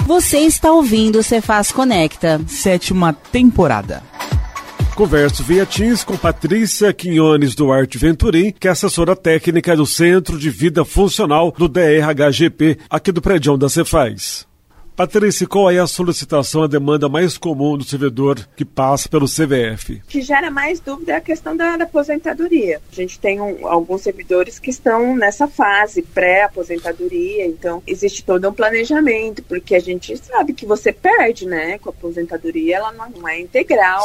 Você 0.04 0.38
está 0.38 0.72
ouvindo 0.72 1.20
o 1.20 1.22
Cefaz 1.22 1.70
Conecta. 1.70 2.40
Sétima 2.48 3.12
temporada. 3.30 4.02
Converso 4.98 5.44
via 5.44 5.64
Teams 5.64 6.02
com 6.02 6.16
Patrícia 6.16 6.92
Quinones 6.92 7.54
Duarte 7.54 7.96
Venturim, 7.96 8.50
que 8.50 8.66
é 8.66 8.72
assessora 8.72 9.14
técnica 9.14 9.76
do 9.76 9.86
Centro 9.86 10.36
de 10.36 10.50
Vida 10.50 10.84
Funcional 10.84 11.54
do 11.56 11.68
DRHGP, 11.68 12.78
aqui 12.90 13.12
do 13.12 13.22
prédio 13.22 13.56
da 13.56 13.68
Cefaz. 13.68 14.47
Patrícia, 14.98 15.46
qual 15.46 15.70
é 15.70 15.78
a 15.78 15.86
solicitação, 15.86 16.64
a 16.64 16.66
demanda 16.66 17.08
mais 17.08 17.38
comum 17.38 17.78
do 17.78 17.84
servidor 17.84 18.36
que 18.56 18.64
passa 18.64 19.08
pelo 19.08 19.26
CVF? 19.26 19.92
O 19.92 20.08
que 20.08 20.20
gera 20.20 20.50
mais 20.50 20.80
dúvida 20.80 21.12
é 21.12 21.16
a 21.18 21.20
questão 21.20 21.56
da, 21.56 21.76
da 21.76 21.84
aposentadoria. 21.84 22.80
A 22.90 22.94
gente 22.96 23.16
tem 23.16 23.40
um, 23.40 23.64
alguns 23.68 24.02
servidores 24.02 24.58
que 24.58 24.70
estão 24.70 25.16
nessa 25.16 25.46
fase 25.46 26.02
pré-aposentadoria, 26.02 27.46
então 27.46 27.80
existe 27.86 28.24
todo 28.24 28.48
um 28.48 28.52
planejamento, 28.52 29.40
porque 29.44 29.76
a 29.76 29.80
gente 29.80 30.16
sabe 30.16 30.52
que 30.52 30.66
você 30.66 30.92
perde, 30.92 31.46
né, 31.46 31.78
com 31.78 31.90
a 31.90 31.92
aposentadoria, 31.92 32.78
ela 32.78 32.90
não 32.90 33.28
é 33.28 33.40
integral, 33.40 34.02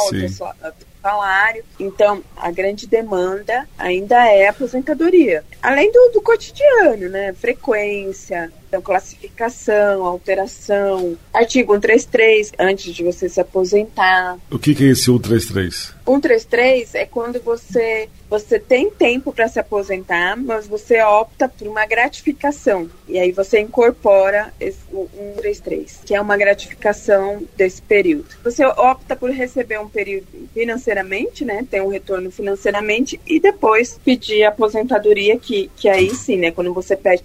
salário. 1.04 1.62
Então, 1.78 2.24
a 2.34 2.50
grande 2.50 2.86
demanda 2.86 3.68
ainda 3.76 4.26
é 4.26 4.46
a 4.46 4.50
aposentadoria. 4.50 5.44
Além 5.60 5.92
do, 5.92 6.12
do 6.14 6.22
cotidiano, 6.22 7.10
né? 7.10 7.34
Frequência, 7.34 8.50
então, 8.68 8.80
classificação, 8.80 10.04
alteração. 10.04 11.16
Artigo 11.32 11.74
133, 11.74 12.52
antes 12.58 12.94
de 12.94 13.04
você 13.04 13.28
se 13.28 13.40
aposentar. 13.40 14.38
O 14.50 14.58
que, 14.58 14.74
que 14.74 14.84
é 14.84 14.88
esse 14.88 15.04
133? 15.04 15.94
133 16.04 16.94
é 16.94 17.06
quando 17.06 17.40
você 17.40 18.08
você 18.28 18.58
tem 18.58 18.90
tempo 18.90 19.32
para 19.32 19.46
se 19.46 19.60
aposentar, 19.60 20.36
mas 20.36 20.66
você 20.66 21.00
opta 21.02 21.48
por 21.48 21.68
uma 21.68 21.86
gratificação. 21.86 22.90
E 23.06 23.16
aí 23.16 23.30
você 23.30 23.60
incorpora 23.60 24.52
esse, 24.58 24.78
o 24.92 25.08
133, 25.36 26.00
que 26.04 26.14
é 26.16 26.20
uma 26.20 26.36
gratificação 26.36 27.44
desse 27.56 27.80
período. 27.80 28.26
Você 28.42 28.64
opta 28.64 29.14
por 29.14 29.30
receber 29.30 29.78
um 29.78 29.88
período 29.88 30.26
financeiramente, 30.52 31.44
né? 31.44 31.64
Tem 31.70 31.80
um 31.80 31.88
retorno 31.88 32.28
financeiramente 32.30 33.20
e 33.24 33.38
depois 33.38 34.00
pedir 34.04 34.42
a 34.42 34.48
aposentadoria, 34.48 35.38
que, 35.38 35.70
que 35.76 35.88
aí 35.88 36.12
sim, 36.12 36.36
né? 36.36 36.50
Quando 36.50 36.74
você 36.74 36.96
pede. 36.96 37.22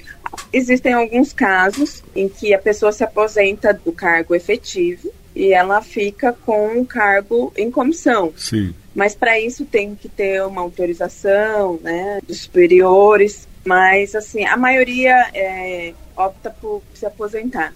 Existem 0.51 0.93
alguns 0.93 1.33
casos 1.33 2.03
em 2.15 2.27
que 2.27 2.53
a 2.53 2.59
pessoa 2.59 2.91
se 2.91 3.03
aposenta 3.03 3.73
do 3.73 3.91
cargo 3.91 4.33
efetivo 4.35 5.11
e 5.35 5.53
ela 5.53 5.81
fica 5.81 6.33
com 6.45 6.79
um 6.79 6.83
cargo 6.83 7.53
em 7.55 7.69
comissão. 7.69 8.33
Sim. 8.35 8.73
Mas 8.95 9.15
para 9.15 9.39
isso 9.39 9.65
tem 9.65 9.95
que 9.95 10.09
ter 10.09 10.43
uma 10.43 10.61
autorização, 10.61 11.79
né, 11.81 12.19
dos 12.27 12.41
superiores. 12.41 13.47
Mas 13.63 14.15
assim, 14.15 14.45
a 14.45 14.57
maioria 14.57 15.29
é, 15.33 15.93
opta 16.17 16.49
por 16.49 16.81
se 16.93 17.05
aposentar. 17.05 17.73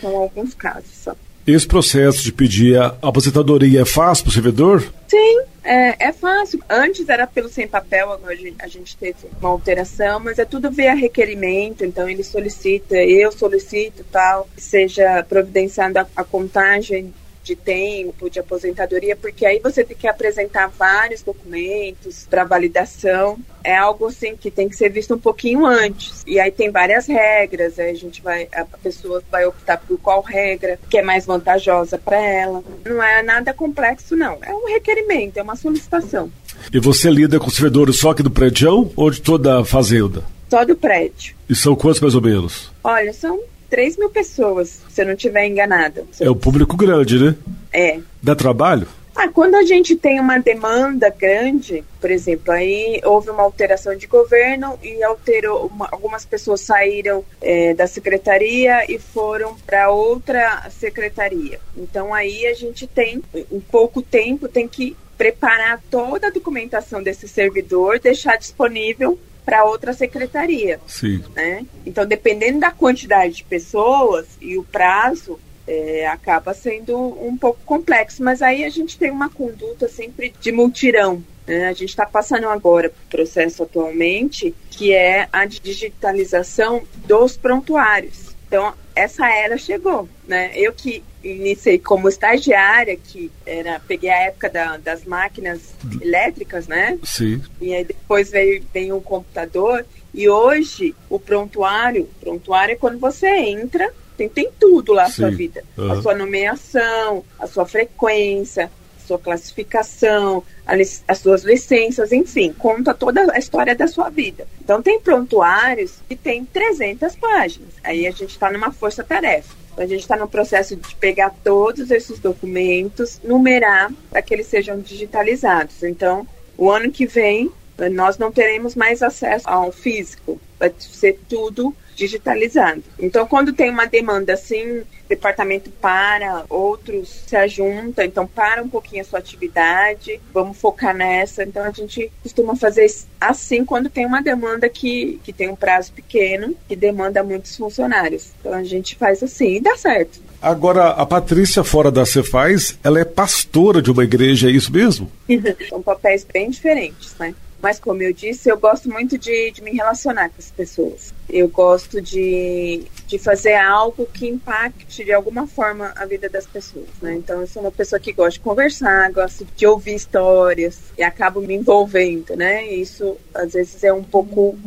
São 0.00 0.16
alguns 0.16 0.54
casos 0.54 0.90
só. 0.92 1.14
Esse 1.46 1.66
processo 1.66 2.22
de 2.22 2.32
pedir 2.32 2.78
a 2.78 2.94
aposentadoria 3.02 3.82
é 3.82 3.84
fácil 3.84 4.24
para 4.24 4.30
o 4.30 4.34
servidor? 4.34 4.92
Sim, 5.08 5.40
é, 5.64 6.08
é, 6.08 6.12
fácil. 6.12 6.62
Antes 6.68 7.08
era 7.08 7.26
pelo 7.26 7.48
sem 7.48 7.66
papel, 7.66 8.12
agora 8.12 8.36
a 8.58 8.68
gente 8.68 8.96
teve 8.96 9.16
uma 9.40 9.48
alteração, 9.50 10.20
mas 10.20 10.38
é 10.38 10.44
tudo 10.44 10.70
via 10.70 10.94
requerimento, 10.94 11.84
então 11.84 12.08
ele 12.08 12.22
solicita, 12.22 12.96
eu 12.96 13.32
solicito 13.32 14.04
tal, 14.12 14.48
seja 14.56 15.24
providenciando 15.28 15.98
a 15.98 16.24
contagem 16.24 17.12
de 17.44 17.54
tempo, 17.54 18.30
de 18.30 18.40
aposentadoria, 18.40 19.14
porque 19.14 19.44
aí 19.44 19.60
você 19.62 19.84
tem 19.84 19.96
que 19.96 20.08
apresentar 20.08 20.68
vários 20.68 21.22
documentos 21.22 22.26
para 22.28 22.42
validação. 22.42 23.38
É 23.62 23.76
algo 23.76 24.06
assim 24.06 24.36
que 24.36 24.50
tem 24.50 24.68
que 24.68 24.76
ser 24.76 24.88
visto 24.88 25.14
um 25.14 25.18
pouquinho 25.18 25.64
antes. 25.66 26.22
E 26.26 26.40
aí 26.40 26.50
tem 26.50 26.70
várias 26.70 27.06
regras, 27.06 27.78
a 27.78 27.92
gente 27.92 28.22
vai 28.22 28.48
a 28.52 28.64
pessoa 28.64 29.22
vai 29.30 29.44
optar 29.46 29.78
por 29.78 29.98
qual 29.98 30.22
regra 30.22 30.78
que 30.88 30.98
é 30.98 31.02
mais 31.02 31.26
vantajosa 31.26 31.98
para 31.98 32.16
ela. 32.16 32.64
Não 32.84 33.02
é 33.02 33.22
nada 33.22 33.52
complexo 33.52 34.16
não, 34.16 34.38
é 34.42 34.54
um 34.54 34.66
requerimento, 34.66 35.36
é 35.36 35.42
uma 35.42 35.56
solicitação. 35.56 36.32
E 36.72 36.80
você 36.80 37.10
lida 37.10 37.38
com 37.38 37.50
servidores 37.50 37.98
só 37.98 38.10
aqui 38.10 38.22
do 38.22 38.30
prédio 38.30 38.90
ou 38.96 39.10
de 39.10 39.20
toda 39.20 39.60
a 39.60 39.64
fazenda? 39.64 40.24
Só 40.48 40.64
do 40.64 40.76
prédio. 40.76 41.34
E 41.48 41.54
são 41.54 41.74
quantos 41.74 42.00
mais 42.00 42.14
ou 42.14 42.22
menos? 42.22 42.72
Olha, 42.82 43.12
são 43.12 43.40
3 43.68 43.96
mil 43.96 44.10
pessoas, 44.10 44.82
se 44.88 45.02
eu 45.02 45.06
não 45.06 45.14
estiver 45.14 45.46
enganada. 45.46 46.04
É 46.20 46.30
um 46.30 46.36
público 46.36 46.76
grande, 46.76 47.18
né? 47.18 47.34
É. 47.72 47.98
Dá 48.22 48.34
trabalho? 48.34 48.86
Ah, 49.16 49.28
quando 49.28 49.54
a 49.54 49.62
gente 49.62 49.94
tem 49.94 50.18
uma 50.18 50.38
demanda 50.38 51.08
grande, 51.08 51.84
por 52.00 52.10
exemplo, 52.10 52.52
aí 52.52 53.00
houve 53.04 53.30
uma 53.30 53.44
alteração 53.44 53.96
de 53.96 54.08
governo 54.08 54.76
e 54.82 55.02
alterou, 55.04 55.66
uma, 55.66 55.88
algumas 55.92 56.24
pessoas 56.24 56.62
saíram 56.62 57.24
é, 57.40 57.72
da 57.74 57.86
secretaria 57.86 58.84
e 58.90 58.98
foram 58.98 59.54
para 59.64 59.90
outra 59.90 60.68
secretaria. 60.68 61.60
Então 61.76 62.12
aí 62.12 62.44
a 62.46 62.54
gente 62.54 62.88
tem, 62.88 63.22
em 63.52 63.60
pouco 63.60 64.02
tempo, 64.02 64.48
tem 64.48 64.66
que 64.66 64.96
preparar 65.16 65.80
toda 65.88 66.26
a 66.26 66.30
documentação 66.30 67.00
desse 67.00 67.28
servidor, 67.28 68.00
deixar 68.00 68.36
disponível 68.36 69.16
para 69.44 69.64
outra 69.64 69.92
secretaria. 69.92 70.80
Sim. 70.86 71.22
Né? 71.34 71.66
Então, 71.84 72.06
dependendo 72.06 72.60
da 72.60 72.70
quantidade 72.70 73.34
de 73.34 73.44
pessoas 73.44 74.26
e 74.40 74.56
o 74.56 74.64
prazo, 74.64 75.38
é, 75.66 76.06
acaba 76.06 76.54
sendo 76.54 76.96
um 76.96 77.36
pouco 77.36 77.60
complexo. 77.64 78.22
Mas 78.22 78.42
aí 78.42 78.64
a 78.64 78.70
gente 78.70 78.98
tem 78.98 79.10
uma 79.10 79.28
conduta 79.28 79.88
sempre 79.88 80.32
de 80.40 80.52
multirão. 80.52 81.22
Né? 81.46 81.68
A 81.68 81.72
gente 81.72 81.90
está 81.90 82.06
passando 82.06 82.48
agora 82.48 82.88
para 82.88 83.02
o 83.04 83.10
processo 83.10 83.62
atualmente, 83.62 84.54
que 84.70 84.92
é 84.92 85.28
a 85.32 85.44
digitalização 85.44 86.82
dos 87.06 87.36
prontuários. 87.36 88.34
Então, 88.46 88.72
essa 88.94 89.28
era 89.28 89.58
chegou, 89.58 90.08
né? 90.28 90.52
Eu 90.54 90.72
que 90.72 91.02
iniciei 91.24 91.78
como 91.78 92.08
estagiária, 92.08 92.96
que 92.96 93.30
era, 93.46 93.80
peguei 93.80 94.10
a 94.10 94.22
época 94.24 94.50
da, 94.50 94.76
das 94.76 95.04
máquinas 95.04 95.74
elétricas, 96.00 96.66
né? 96.66 96.98
Sim. 97.02 97.42
E 97.60 97.74
aí 97.74 97.84
depois 97.84 98.30
veio, 98.30 98.62
veio 98.72 98.96
o 98.96 99.02
computador. 99.02 99.84
E 100.12 100.28
hoje, 100.28 100.94
o 101.08 101.18
prontuário, 101.18 102.08
prontuário 102.20 102.74
é 102.74 102.76
quando 102.76 102.98
você 102.98 103.26
entra, 103.26 103.92
tem, 104.16 104.28
tem 104.28 104.50
tudo 104.58 104.92
lá 104.92 105.04
na 105.04 105.10
sua 105.10 105.30
vida. 105.30 105.64
Uhum. 105.76 105.92
A 105.92 106.02
sua 106.02 106.14
nomeação, 106.14 107.24
a 107.38 107.46
sua 107.46 107.66
frequência, 107.66 108.70
a 108.96 109.06
sua 109.06 109.18
classificação, 109.18 110.44
a, 110.64 110.74
as 111.08 111.18
suas 111.18 111.42
licenças, 111.42 112.12
enfim, 112.12 112.52
conta 112.52 112.94
toda 112.94 113.32
a 113.32 113.38
história 113.38 113.74
da 113.74 113.88
sua 113.88 114.08
vida. 114.08 114.46
Então, 114.62 114.80
tem 114.80 115.00
prontuários 115.00 115.94
que 116.08 116.14
tem 116.14 116.44
300 116.44 117.16
páginas. 117.16 117.70
Aí 117.82 118.06
a 118.06 118.10
gente 118.10 118.30
está 118.30 118.50
numa 118.52 118.70
força-tarefa. 118.70 119.63
A 119.76 119.86
gente 119.86 120.00
está 120.00 120.16
no 120.16 120.28
processo 120.28 120.76
de 120.76 120.94
pegar 120.96 121.34
todos 121.42 121.90
esses 121.90 122.18
documentos, 122.18 123.20
numerar 123.24 123.90
para 124.10 124.22
que 124.22 124.32
eles 124.32 124.46
sejam 124.46 124.78
digitalizados. 124.78 125.82
Então, 125.82 126.26
o 126.56 126.70
ano 126.70 126.90
que 126.92 127.06
vem, 127.06 127.50
nós 127.92 128.18
não 128.18 128.30
teremos 128.30 128.74
mais 128.74 129.02
acesso 129.02 129.48
ao 129.48 129.72
físico, 129.72 130.40
vai 130.58 130.72
ser 130.78 131.18
tudo 131.28 131.74
digitalizado. 131.94 132.82
Então, 132.98 133.26
quando 133.26 133.52
tem 133.52 133.70
uma 133.70 133.86
demanda 133.86 134.34
assim, 134.34 134.78
o 134.78 134.86
departamento 135.08 135.70
para, 135.70 136.44
outros 136.48 137.22
se 137.26 137.36
ajuntam, 137.36 138.04
então 138.04 138.26
para 138.26 138.62
um 138.62 138.68
pouquinho 138.68 139.02
a 139.02 139.04
sua 139.04 139.18
atividade, 139.18 140.20
vamos 140.32 140.58
focar 140.58 140.94
nessa. 140.94 141.44
Então, 141.44 141.62
a 141.64 141.70
gente 141.70 142.10
costuma 142.22 142.56
fazer 142.56 142.86
assim 143.20 143.64
quando 143.64 143.88
tem 143.88 144.06
uma 144.06 144.22
demanda 144.22 144.68
que, 144.68 145.20
que 145.24 145.32
tem 145.32 145.48
um 145.48 145.56
prazo 145.56 145.92
pequeno, 145.92 146.54
que 146.68 146.76
demanda 146.76 147.22
muitos 147.22 147.56
funcionários. 147.56 148.32
Então, 148.40 148.52
a 148.52 148.62
gente 148.62 148.96
faz 148.96 149.22
assim 149.22 149.56
e 149.56 149.60
dá 149.60 149.76
certo. 149.76 150.20
Agora, 150.40 150.90
a 150.90 151.06
Patrícia, 151.06 151.64
fora 151.64 151.90
da 151.90 152.04
Cefaz, 152.04 152.78
ela 152.84 153.00
é 153.00 153.04
pastora 153.04 153.80
de 153.80 153.90
uma 153.90 154.04
igreja, 154.04 154.48
é 154.48 154.52
isso 154.52 154.70
mesmo? 154.70 155.10
São 155.70 155.80
papéis 155.80 156.22
bem 156.30 156.50
diferentes, 156.50 157.14
né? 157.18 157.34
Mas, 157.62 157.80
como 157.80 158.02
eu 158.02 158.12
disse, 158.12 158.50
eu 158.50 158.58
gosto 158.58 158.90
muito 158.90 159.16
de, 159.16 159.50
de 159.50 159.62
me 159.62 159.70
relacionar 159.70 160.28
com 160.28 160.34
as 160.38 160.50
pessoas. 160.50 161.14
Eu 161.28 161.48
gosto 161.48 162.00
de, 162.00 162.82
de 163.06 163.18
fazer 163.18 163.54
algo 163.54 164.06
que 164.06 164.28
impacte 164.28 165.04
de 165.04 165.12
alguma 165.12 165.46
forma 165.46 165.92
a 165.96 166.04
vida 166.06 166.28
das 166.28 166.46
pessoas, 166.46 166.88
né? 167.00 167.14
Então, 167.14 167.40
eu 167.40 167.46
sou 167.46 167.62
uma 167.62 167.72
pessoa 167.72 167.98
que 167.98 168.12
gosta 168.12 168.32
de 168.32 168.40
conversar, 168.40 169.10
gosto 169.12 169.46
de 169.56 169.66
ouvir 169.66 169.94
histórias 169.94 170.78
e 170.98 171.02
acabo 171.02 171.40
me 171.40 171.54
envolvendo, 171.54 172.36
né? 172.36 172.66
Isso, 172.66 173.16
às 173.34 173.52
vezes, 173.52 173.82
é 173.82 173.92
um 173.92 174.04
pouco 174.04 174.58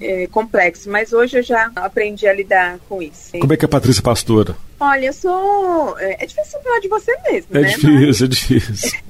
é, 0.00 0.26
complexo, 0.28 0.90
mas 0.90 1.12
hoje 1.12 1.38
eu 1.38 1.42
já 1.42 1.70
aprendi 1.76 2.26
a 2.26 2.32
lidar 2.32 2.78
com 2.88 3.02
isso. 3.02 3.32
Como 3.38 3.52
é 3.52 3.56
que 3.56 3.64
é 3.64 3.66
a 3.66 3.68
Patrícia 3.68 4.02
pastora? 4.02 4.56
Olha, 4.78 5.06
eu 5.06 5.12
sou. 5.12 5.98
É, 5.98 6.24
é 6.24 6.26
difícil 6.26 6.60
falar 6.60 6.80
de 6.80 6.88
você 6.88 7.16
mesmo, 7.30 7.48
é 7.56 7.60
né? 7.60 7.68
Difícil, 7.68 7.94
mas... 7.94 8.22
É 8.22 8.26
difícil, 8.26 9.00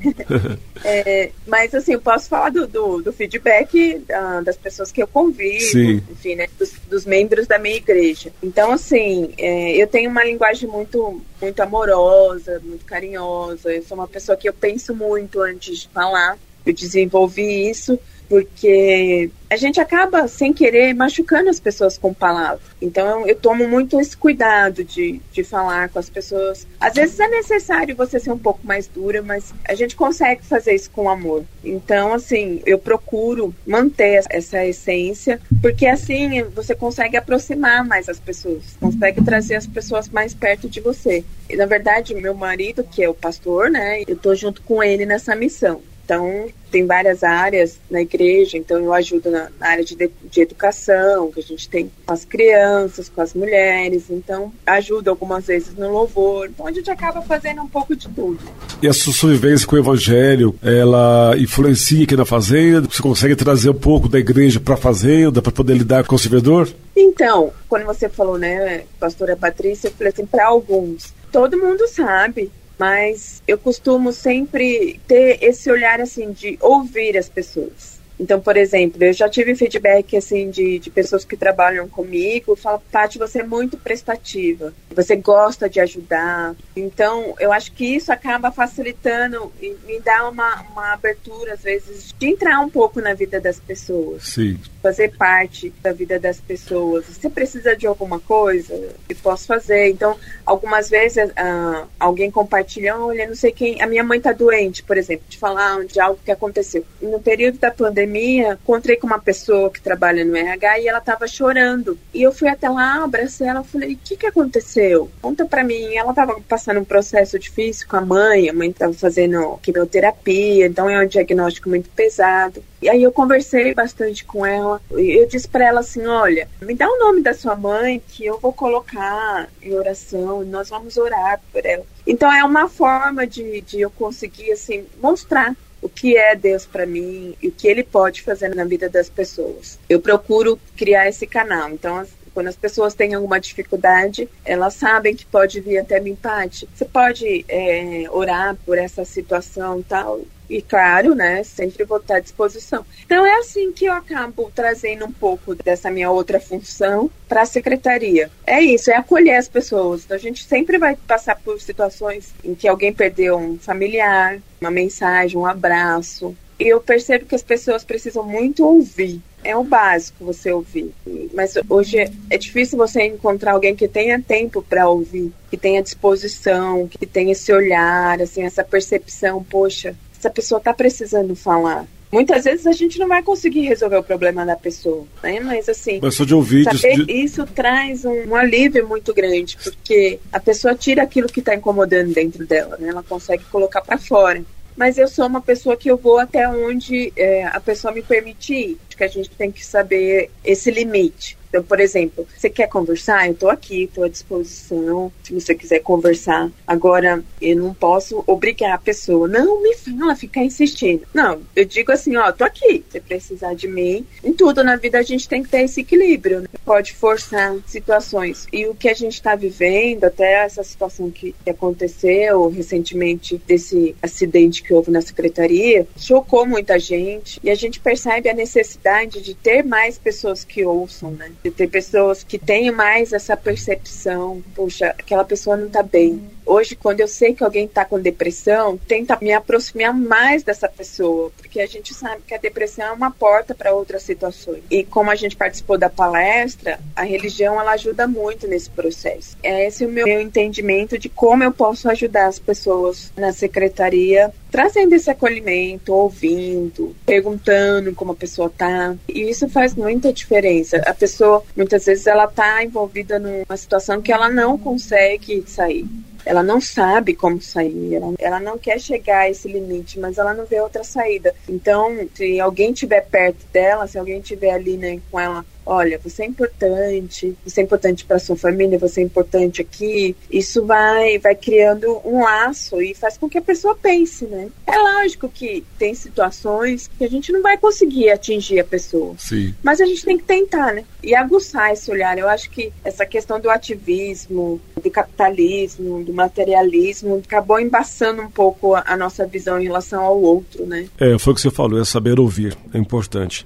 é 0.84 1.30
Mas, 1.46 1.74
assim, 1.74 1.94
eu 1.94 2.00
posso 2.00 2.28
falar 2.28 2.50
do, 2.50 2.66
do, 2.66 3.02
do 3.02 3.12
feedback 3.12 4.04
uh, 4.08 4.44
das 4.44 4.56
pessoas 4.56 4.92
que 4.92 5.02
eu 5.02 5.08
convido, 5.08 5.64
Sim. 5.64 6.02
enfim, 6.10 6.36
né? 6.36 6.46
Dos, 6.58 6.72
dos, 6.94 7.04
membros 7.04 7.46
da 7.46 7.58
minha 7.58 7.76
igreja. 7.76 8.32
Então, 8.42 8.72
assim, 8.72 9.32
é, 9.36 9.72
eu 9.76 9.86
tenho 9.86 10.10
uma 10.10 10.24
linguagem 10.24 10.68
muito, 10.68 11.20
muito 11.40 11.60
amorosa, 11.60 12.60
muito 12.64 12.84
carinhosa. 12.84 13.72
Eu 13.72 13.82
sou 13.82 13.96
uma 13.96 14.08
pessoa 14.08 14.36
que 14.36 14.48
eu 14.48 14.52
penso 14.52 14.94
muito 14.94 15.40
antes 15.40 15.80
de 15.80 15.88
falar. 15.88 16.38
Eu 16.64 16.72
desenvolvi 16.72 17.68
isso 17.68 17.98
porque 18.34 19.30
a 19.48 19.54
gente 19.54 19.80
acaba, 19.80 20.26
sem 20.26 20.52
querer, 20.52 20.92
machucando 20.92 21.48
as 21.48 21.60
pessoas 21.60 21.96
com 21.96 22.12
palavras. 22.12 22.62
Então, 22.82 23.24
eu, 23.28 23.36
tomo 23.36 23.68
muito 23.68 24.00
esse 24.00 24.16
cuidado 24.16 24.82
de, 24.82 25.20
de 25.30 25.44
falar 25.44 25.88
com 25.88 26.00
as 26.00 26.10
pessoas. 26.10 26.66
Às 26.80 26.94
vezes 26.94 27.20
é 27.20 27.28
necessário 27.28 27.94
você 27.94 28.18
ser 28.18 28.32
um 28.32 28.38
pouco 28.38 28.58
mais 28.66 28.88
dura, 28.88 29.22
mas 29.22 29.54
a 29.68 29.76
gente 29.76 29.94
consegue 29.94 30.44
fazer 30.44 30.74
isso 30.74 30.90
com 30.90 31.08
amor. 31.08 31.44
Então, 31.62 32.12
assim, 32.12 32.60
eu 32.66 32.76
procuro 32.76 33.54
manter 33.64 34.24
essa 34.28 34.66
essência, 34.66 35.40
porque 35.62 35.86
assim 35.86 36.42
você 36.42 36.74
consegue 36.74 37.16
aproximar 37.16 37.84
mais 37.86 38.08
as 38.08 38.18
pessoas, 38.18 38.76
consegue 38.80 39.22
trazer 39.22 39.54
as 39.54 39.66
pessoas 39.68 40.08
mais 40.08 40.34
perto 40.34 40.68
de 40.68 40.80
você. 40.80 41.24
E, 41.48 41.54
na 41.54 41.66
verdade, 41.66 42.16
meu 42.16 42.34
marido, 42.34 42.82
que 42.82 43.00
é 43.00 43.08
o 43.08 43.14
pastor, 43.14 43.70
né, 43.70 44.02
eu 44.08 44.16
tô 44.16 44.34
junto 44.34 44.60
com 44.62 44.82
ele 44.82 45.06
nessa 45.06 45.36
missão. 45.36 45.80
Então, 46.04 46.48
tem 46.70 46.86
várias 46.86 47.22
áreas 47.22 47.78
na 47.90 48.02
igreja, 48.02 48.58
então 48.58 48.78
eu 48.78 48.92
ajudo 48.92 49.30
na, 49.30 49.48
na 49.58 49.68
área 49.68 49.84
de, 49.84 49.96
de, 49.96 50.40
educação, 50.40 51.30
que 51.30 51.40
a 51.40 51.42
gente 51.42 51.68
tem 51.68 51.90
com 52.04 52.12
as 52.12 52.24
crianças, 52.24 53.08
com 53.08 53.20
as 53.22 53.32
mulheres, 53.32 54.10
então 54.10 54.52
ajudo 54.66 55.08
algumas 55.08 55.46
vezes 55.46 55.74
no 55.76 55.90
louvor. 55.90 56.48
Então 56.48 56.66
a 56.66 56.72
gente 56.72 56.90
acaba 56.90 57.22
fazendo 57.22 57.62
um 57.62 57.68
pouco 57.68 57.96
de 57.96 58.08
tudo. 58.08 58.38
E 58.82 58.88
a 58.88 58.92
sua 58.92 59.30
vivência 59.30 59.66
com 59.66 59.76
o 59.76 59.78
evangelho, 59.78 60.54
ela 60.62 61.34
influencia 61.38 62.04
aqui 62.04 62.16
na 62.16 62.24
fazenda? 62.24 62.88
Você 62.90 63.00
consegue 63.00 63.36
trazer 63.36 63.70
um 63.70 63.74
pouco 63.74 64.08
da 64.08 64.18
igreja 64.18 64.60
para 64.60 64.74
a 64.74 64.78
fazenda, 64.78 65.40
para 65.40 65.52
poder 65.52 65.74
lidar 65.74 66.04
com 66.04 66.16
o 66.16 66.18
servidor? 66.18 66.68
Então, 66.94 67.52
quando 67.68 67.86
você 67.86 68.08
falou, 68.08 68.36
né, 68.36 68.82
pastora 68.98 69.36
Patrícia, 69.36 69.88
eu 69.88 69.92
falei 69.92 70.12
assim, 70.12 70.26
para 70.26 70.46
alguns, 70.48 71.14
todo 71.30 71.56
mundo 71.56 71.86
sabe 71.88 72.50
mas 72.78 73.42
eu 73.46 73.58
costumo 73.58 74.12
sempre 74.12 75.00
ter 75.06 75.42
esse 75.42 75.70
olhar 75.70 76.00
assim 76.00 76.32
de 76.32 76.58
ouvir 76.60 77.16
as 77.16 77.28
pessoas. 77.28 77.93
Então, 78.18 78.40
por 78.40 78.56
exemplo, 78.56 79.02
eu 79.02 79.12
já 79.12 79.28
tive 79.28 79.54
feedback 79.54 80.16
assim 80.16 80.50
de, 80.50 80.78
de 80.78 80.90
pessoas 80.90 81.24
que 81.24 81.36
trabalham 81.36 81.88
comigo, 81.88 82.54
falam, 82.54 82.80
Paty, 82.90 83.18
você 83.18 83.40
é 83.40 83.42
muito 83.42 83.76
prestativa, 83.76 84.72
você 84.90 85.16
gosta 85.16 85.68
de 85.68 85.80
ajudar. 85.80 86.54
Então, 86.76 87.34
eu 87.40 87.52
acho 87.52 87.72
que 87.72 87.84
isso 87.84 88.12
acaba 88.12 88.52
facilitando 88.52 89.52
e 89.60 89.74
me 89.86 90.00
dá 90.00 90.28
uma, 90.28 90.62
uma 90.70 90.92
abertura, 90.92 91.54
às 91.54 91.62
vezes, 91.62 92.14
de 92.16 92.26
entrar 92.26 92.60
um 92.60 92.70
pouco 92.70 93.00
na 93.00 93.14
vida 93.14 93.40
das 93.40 93.58
pessoas. 93.58 94.24
Sim. 94.24 94.58
Fazer 94.82 95.16
parte 95.16 95.72
da 95.82 95.92
vida 95.92 96.20
das 96.20 96.40
pessoas. 96.40 97.06
Você 97.06 97.28
precisa 97.28 97.76
de 97.76 97.86
alguma 97.86 98.20
coisa? 98.20 98.74
Eu 99.08 99.16
posso 99.22 99.46
fazer. 99.46 99.88
Então, 99.90 100.16
algumas 100.44 100.88
vezes 100.88 101.30
uh, 101.30 101.88
alguém 101.98 102.30
compartilha, 102.30 102.96
olha, 102.96 103.26
não 103.26 103.34
sei 103.34 103.50
quem, 103.50 103.80
a 103.82 103.86
minha 103.86 104.04
mãe 104.04 104.18
está 104.18 104.32
doente, 104.32 104.82
por 104.82 104.96
exemplo, 104.96 105.24
de 105.28 105.38
falar 105.38 105.84
de 105.84 105.98
algo 105.98 106.20
que 106.24 106.30
aconteceu. 106.30 106.84
No 107.00 107.20
período 107.20 107.58
da 107.58 107.70
pandemia, 107.70 108.03
pandemia, 108.04 108.58
encontrei 108.62 108.96
com 108.96 109.06
uma 109.06 109.18
pessoa 109.18 109.70
que 109.70 109.80
trabalha 109.80 110.24
no 110.24 110.36
RH 110.36 110.80
e 110.80 110.88
ela 110.88 110.98
estava 110.98 111.26
chorando. 111.26 111.98
E 112.12 112.22
eu 112.22 112.32
fui 112.32 112.48
até 112.48 112.68
lá, 112.68 113.02
abracei 113.02 113.46
ela, 113.46 113.64
falei: 113.64 113.94
"O 113.94 113.98
que 113.98 114.16
que 114.16 114.26
aconteceu? 114.26 115.10
Conta 115.20 115.44
para 115.46 115.64
mim". 115.64 115.94
Ela 115.94 116.10
estava 116.10 116.40
passando 116.48 116.80
um 116.80 116.84
processo 116.84 117.38
difícil 117.38 117.88
com 117.88 117.96
a 117.96 118.00
mãe, 118.00 118.48
a 118.48 118.52
mãe 118.52 118.70
estava 118.70 118.92
fazendo 118.92 119.58
quimioterapia, 119.62 120.66
então 120.66 120.88
é 120.88 121.02
um 121.02 121.06
diagnóstico 121.06 121.68
muito 121.68 121.88
pesado. 121.90 122.62
E 122.82 122.88
aí 122.88 123.02
eu 123.02 123.10
conversei 123.10 123.72
bastante 123.74 124.24
com 124.24 124.44
ela. 124.44 124.80
Eu 124.90 125.26
disse 125.26 125.48
para 125.48 125.66
ela 125.66 125.80
assim: 125.80 126.06
"Olha, 126.06 126.48
me 126.60 126.74
dá 126.74 126.88
o 126.88 126.98
nome 126.98 127.22
da 127.22 127.34
sua 127.34 127.56
mãe 127.56 128.02
que 128.08 128.24
eu 128.26 128.38
vou 128.38 128.52
colocar 128.52 129.48
em 129.62 129.74
oração, 129.74 130.44
nós 130.44 130.68
vamos 130.68 130.96
orar 130.96 131.40
por 131.52 131.64
ela". 131.64 131.84
Então 132.06 132.30
é 132.30 132.44
uma 132.44 132.68
forma 132.68 133.26
de, 133.26 133.62
de 133.62 133.80
eu 133.80 133.90
conseguir 133.90 134.52
assim 134.52 134.84
mostrar 135.00 135.56
o 135.84 135.88
que 135.88 136.16
é 136.16 136.34
Deus 136.34 136.64
para 136.64 136.86
mim 136.86 137.36
e 137.42 137.48
o 137.48 137.52
que 137.52 137.68
ele 137.68 137.84
pode 137.84 138.22
fazer 138.22 138.54
na 138.54 138.64
vida 138.64 138.88
das 138.88 139.10
pessoas. 139.10 139.78
Eu 139.86 140.00
procuro 140.00 140.58
criar 140.74 141.06
esse 141.06 141.26
canal. 141.26 141.68
Então, 141.68 142.06
quando 142.32 142.48
as 142.48 142.56
pessoas 142.56 142.94
têm 142.94 143.12
alguma 143.12 143.38
dificuldade, 143.38 144.26
elas 144.46 144.72
sabem 144.74 145.14
que 145.14 145.26
pode 145.26 145.60
vir 145.60 145.78
até 145.78 146.00
mim, 146.00 146.16
Paty. 146.16 146.66
Você 146.74 146.86
pode 146.86 147.44
é, 147.46 148.06
orar 148.10 148.56
por 148.64 148.78
essa 148.78 149.04
situação 149.04 149.82
tal? 149.82 150.22
E 150.48 150.60
claro, 150.60 151.14
né, 151.14 151.42
sempre 151.42 151.84
vou 151.84 151.98
estar 151.98 152.16
à 152.16 152.20
disposição. 152.20 152.84
Então 153.04 153.24
é 153.24 153.38
assim 153.38 153.72
que 153.72 153.86
eu 153.86 153.92
acabo 153.92 154.50
trazendo 154.54 155.06
um 155.06 155.12
pouco 155.12 155.54
dessa 155.54 155.90
minha 155.90 156.10
outra 156.10 156.38
função 156.40 157.10
para 157.28 157.42
a 157.42 157.46
secretaria. 157.46 158.30
É 158.46 158.60
isso, 158.60 158.90
é 158.90 158.96
acolher 158.96 159.36
as 159.36 159.48
pessoas. 159.48 160.04
Então, 160.04 160.16
a 160.16 160.20
gente 160.20 160.44
sempre 160.44 160.78
vai 160.78 160.96
passar 160.96 161.36
por 161.36 161.60
situações 161.60 162.32
em 162.44 162.54
que 162.54 162.68
alguém 162.68 162.92
perdeu 162.92 163.36
um 163.36 163.58
familiar, 163.58 164.38
uma 164.60 164.70
mensagem, 164.70 165.38
um 165.38 165.46
abraço. 165.46 166.36
E 166.58 166.68
eu 166.68 166.80
percebo 166.80 167.26
que 167.26 167.34
as 167.34 167.42
pessoas 167.42 167.84
precisam 167.84 168.22
muito 168.22 168.64
ouvir. 168.64 169.20
É 169.42 169.56
o 169.56 169.64
básico 169.64 170.24
você 170.24 170.52
ouvir. 170.52 170.94
Mas 171.34 171.54
hoje 171.68 171.98
é 172.30 172.38
difícil 172.38 172.78
você 172.78 173.02
encontrar 173.02 173.52
alguém 173.52 173.74
que 173.76 173.86
tenha 173.86 174.22
tempo 174.22 174.62
para 174.62 174.88
ouvir, 174.88 175.32
que 175.50 175.56
tenha 175.56 175.82
disposição, 175.82 176.88
que 176.88 177.04
tenha 177.04 177.32
esse 177.32 177.52
olhar, 177.52 178.22
assim, 178.22 178.42
essa 178.42 178.64
percepção, 178.64 179.44
poxa, 179.44 179.94
essa 180.24 180.30
pessoa 180.30 180.58
está 180.58 180.72
precisando 180.72 181.36
falar. 181.36 181.86
Muitas 182.10 182.44
vezes 182.44 182.66
a 182.66 182.72
gente 182.72 182.98
não 182.98 183.08
vai 183.08 183.22
conseguir 183.22 183.62
resolver 183.62 183.96
o 183.96 184.02
problema 184.02 184.46
da 184.46 184.56
pessoa, 184.56 185.04
né? 185.22 185.40
Mas 185.40 185.68
assim, 185.68 185.98
Mas 186.00 186.14
só 186.14 186.24
de 186.24 186.34
ouvir, 186.34 186.64
de... 186.66 187.12
isso 187.12 187.44
traz 187.44 188.04
um, 188.04 188.28
um, 188.28 188.36
alívio 188.36 188.86
muito 188.88 189.12
grande, 189.12 189.58
porque 189.62 190.20
a 190.32 190.38
pessoa 190.38 190.74
tira 190.76 191.02
aquilo 191.02 191.26
que 191.26 191.40
está 191.40 191.54
incomodando 191.54 192.14
dentro 192.14 192.46
dela, 192.46 192.76
né? 192.78 192.88
Ela 192.88 193.02
consegue 193.02 193.42
colocar 193.44 193.82
para 193.82 193.98
fora. 193.98 194.42
Mas 194.76 194.96
eu 194.98 195.06
sou 195.06 195.26
uma 195.26 195.40
pessoa 195.40 195.76
que 195.76 195.88
eu 195.88 195.96
vou 195.96 196.18
até 196.18 196.48
onde 196.48 197.12
é, 197.16 197.46
a 197.46 197.60
pessoa 197.60 197.92
me 197.92 198.02
permitir. 198.02 198.76
Que 198.96 199.04
a 199.04 199.08
gente 199.08 199.30
tem 199.30 199.50
que 199.50 199.64
saber 199.64 200.30
esse 200.44 200.70
limite. 200.70 201.36
Então, 201.54 201.62
por 201.62 201.78
exemplo, 201.78 202.26
você 202.36 202.50
quer 202.50 202.66
conversar? 202.66 203.28
Eu 203.28 203.32
estou 203.32 203.48
aqui, 203.48 203.84
estou 203.84 204.02
à 204.02 204.08
disposição. 204.08 205.12
Se 205.22 205.32
você 205.32 205.54
quiser 205.54 205.78
conversar. 205.78 206.50
Agora, 206.66 207.22
eu 207.40 207.56
não 207.56 207.72
posso 207.72 208.24
obrigar 208.26 208.72
a 208.72 208.78
pessoa. 208.78 209.28
Não, 209.28 209.62
me 209.62 209.72
fala, 209.76 210.16
ficar 210.16 210.42
insistindo. 210.42 211.02
Não, 211.14 211.42
eu 211.54 211.64
digo 211.64 211.92
assim, 211.92 212.16
ó, 212.16 212.32
tô 212.32 212.42
aqui. 212.42 212.84
Se 212.90 213.00
precisar 213.00 213.54
de 213.54 213.68
mim, 213.68 214.04
em 214.24 214.32
tudo 214.32 214.64
na 214.64 214.74
vida 214.74 214.98
a 214.98 215.02
gente 215.02 215.28
tem 215.28 215.44
que 215.44 215.48
ter 215.48 215.62
esse 215.62 215.82
equilíbrio. 215.82 216.40
Né? 216.40 216.48
Pode 216.64 216.92
forçar 216.92 217.54
situações. 217.66 218.48
E 218.52 218.66
o 218.66 218.74
que 218.74 218.88
a 218.88 218.94
gente 218.94 219.14
está 219.14 219.36
vivendo, 219.36 220.02
até 220.02 220.44
essa 220.44 220.64
situação 220.64 221.08
que 221.08 221.36
aconteceu 221.48 222.48
recentemente, 222.48 223.40
desse 223.46 223.94
acidente 224.02 224.60
que 224.60 224.74
houve 224.74 224.90
na 224.90 225.00
secretaria, 225.00 225.86
chocou 225.96 226.44
muita 226.44 226.80
gente. 226.80 227.38
E 227.44 227.48
a 227.48 227.54
gente 227.54 227.78
percebe 227.78 228.28
a 228.28 228.34
necessidade 228.34 229.22
de 229.22 229.34
ter 229.34 229.62
mais 229.62 229.96
pessoas 229.98 230.42
que 230.42 230.64
ouçam, 230.64 231.12
né? 231.12 231.30
Ter 231.50 231.68
pessoas 231.68 232.24
que 232.24 232.38
têm 232.38 232.70
mais 232.70 233.12
essa 233.12 233.36
percepção, 233.36 234.42
puxa, 234.54 234.88
aquela 234.98 235.24
pessoa 235.24 235.56
não 235.56 235.66
está 235.66 235.82
bem, 235.82 236.22
Hoje, 236.54 236.76
quando 236.76 237.00
eu 237.00 237.08
sei 237.08 237.34
que 237.34 237.42
alguém 237.42 237.64
está 237.64 237.84
com 237.84 237.98
depressão, 237.98 238.78
tenta 238.78 239.18
me 239.20 239.32
aproximar 239.32 239.92
mais 239.92 240.44
dessa 240.44 240.68
pessoa, 240.68 241.32
porque 241.36 241.60
a 241.60 241.66
gente 241.66 241.92
sabe 241.92 242.22
que 242.24 242.32
a 242.32 242.38
depressão 242.38 242.86
é 242.86 242.92
uma 242.92 243.10
porta 243.10 243.56
para 243.56 243.74
outras 243.74 244.04
situações. 244.04 244.62
E 244.70 244.84
como 244.84 245.10
a 245.10 245.16
gente 245.16 245.34
participou 245.34 245.76
da 245.76 245.90
palestra, 245.90 246.78
a 246.94 247.02
religião 247.02 247.60
ela 247.60 247.72
ajuda 247.72 248.06
muito 248.06 248.46
nesse 248.46 248.70
processo. 248.70 249.36
É 249.42 249.66
esse 249.66 249.84
o 249.84 249.88
meu, 249.88 250.06
meu 250.06 250.20
entendimento 250.20 250.96
de 250.96 251.08
como 251.08 251.42
eu 251.42 251.50
posso 251.50 251.90
ajudar 251.90 252.28
as 252.28 252.38
pessoas 252.38 253.12
na 253.16 253.32
secretaria, 253.32 254.32
trazendo 254.48 254.94
esse 254.94 255.10
acolhimento, 255.10 255.92
ouvindo, 255.92 256.94
perguntando 257.04 257.92
como 257.96 258.12
a 258.12 258.16
pessoa 258.16 258.48
tá. 258.48 258.94
E 259.08 259.28
isso 259.28 259.48
faz 259.48 259.74
muita 259.74 260.12
diferença. 260.12 260.76
A 260.86 260.94
pessoa, 260.94 261.42
muitas 261.56 261.84
vezes, 261.84 262.06
ela 262.06 262.28
tá 262.28 262.62
envolvida 262.62 263.18
numa 263.18 263.56
situação 263.56 264.00
que 264.00 264.12
ela 264.12 264.28
não 264.28 264.56
consegue 264.56 265.42
sair 265.48 265.84
ela 266.24 266.42
não 266.42 266.60
sabe 266.60 267.14
como 267.14 267.40
sair, 267.40 267.94
ela, 267.94 268.14
ela 268.18 268.40
não 268.40 268.58
quer 268.58 268.80
chegar 268.80 269.20
a 269.20 269.30
esse 269.30 269.48
limite, 269.48 269.98
mas 269.98 270.18
ela 270.18 270.34
não 270.34 270.44
vê 270.44 270.60
outra 270.60 270.82
saída. 270.82 271.34
Então, 271.48 272.08
se 272.14 272.40
alguém 272.40 272.72
estiver 272.72 273.02
perto 273.02 273.46
dela, 273.52 273.86
se 273.86 273.98
alguém 273.98 274.20
estiver 274.20 274.52
ali 274.52 274.76
né, 274.76 275.00
com 275.10 275.20
ela 275.20 275.44
olha, 275.66 275.98
você 276.02 276.22
é 276.22 276.26
importante, 276.26 277.36
você 277.44 277.60
é 277.60 277.64
importante 277.64 278.04
para 278.04 278.18
sua 278.18 278.36
família, 278.36 278.78
você 278.78 279.00
é 279.00 279.04
importante 279.04 279.60
aqui. 279.60 280.16
Isso 280.30 280.64
vai 280.64 281.18
vai 281.18 281.34
criando 281.34 282.00
um 282.04 282.22
laço 282.22 282.80
e 282.82 282.94
faz 282.94 283.16
com 283.16 283.28
que 283.28 283.38
a 283.38 283.42
pessoa 283.42 283.76
pense, 283.76 284.26
né? 284.26 284.48
É 284.66 284.76
lógico 284.76 285.28
que 285.28 285.64
tem 285.78 285.94
situações 285.94 286.90
que 286.98 287.04
a 287.04 287.08
gente 287.08 287.32
não 287.32 287.42
vai 287.42 287.56
conseguir 287.56 288.10
atingir 288.10 288.60
a 288.60 288.64
pessoa. 288.64 289.14
Sim. 289.18 289.54
Mas 289.62 289.80
a 289.80 289.86
gente 289.86 290.04
tem 290.04 290.18
que 290.18 290.24
tentar, 290.24 290.72
né? 290.72 290.84
E 291.02 291.14
aguçar 291.14 291.72
esse 291.72 291.90
olhar. 291.90 292.18
Eu 292.18 292.28
acho 292.28 292.50
que 292.50 292.72
essa 292.84 293.06
questão 293.06 293.40
do 293.40 293.50
ativismo, 293.50 294.60
do 294.82 294.90
capitalismo, 294.90 296.04
do 296.04 296.12
materialismo, 296.12 297.22
acabou 297.24 297.60
embaçando 297.60 298.22
um 298.22 298.30
pouco 298.30 298.74
a, 298.74 298.84
a 298.86 298.96
nossa 298.96 299.26
visão 299.26 299.60
em 299.60 299.64
relação 299.64 300.02
ao 300.02 300.20
outro, 300.20 300.66
né? 300.66 300.88
É, 300.98 301.18
foi 301.18 301.32
o 301.32 301.36
que 301.36 301.42
você 301.42 301.50
falou, 301.50 301.80
é 301.80 301.84
saber 301.84 302.18
ouvir, 302.18 302.56
é 302.72 302.78
importante. 302.78 303.44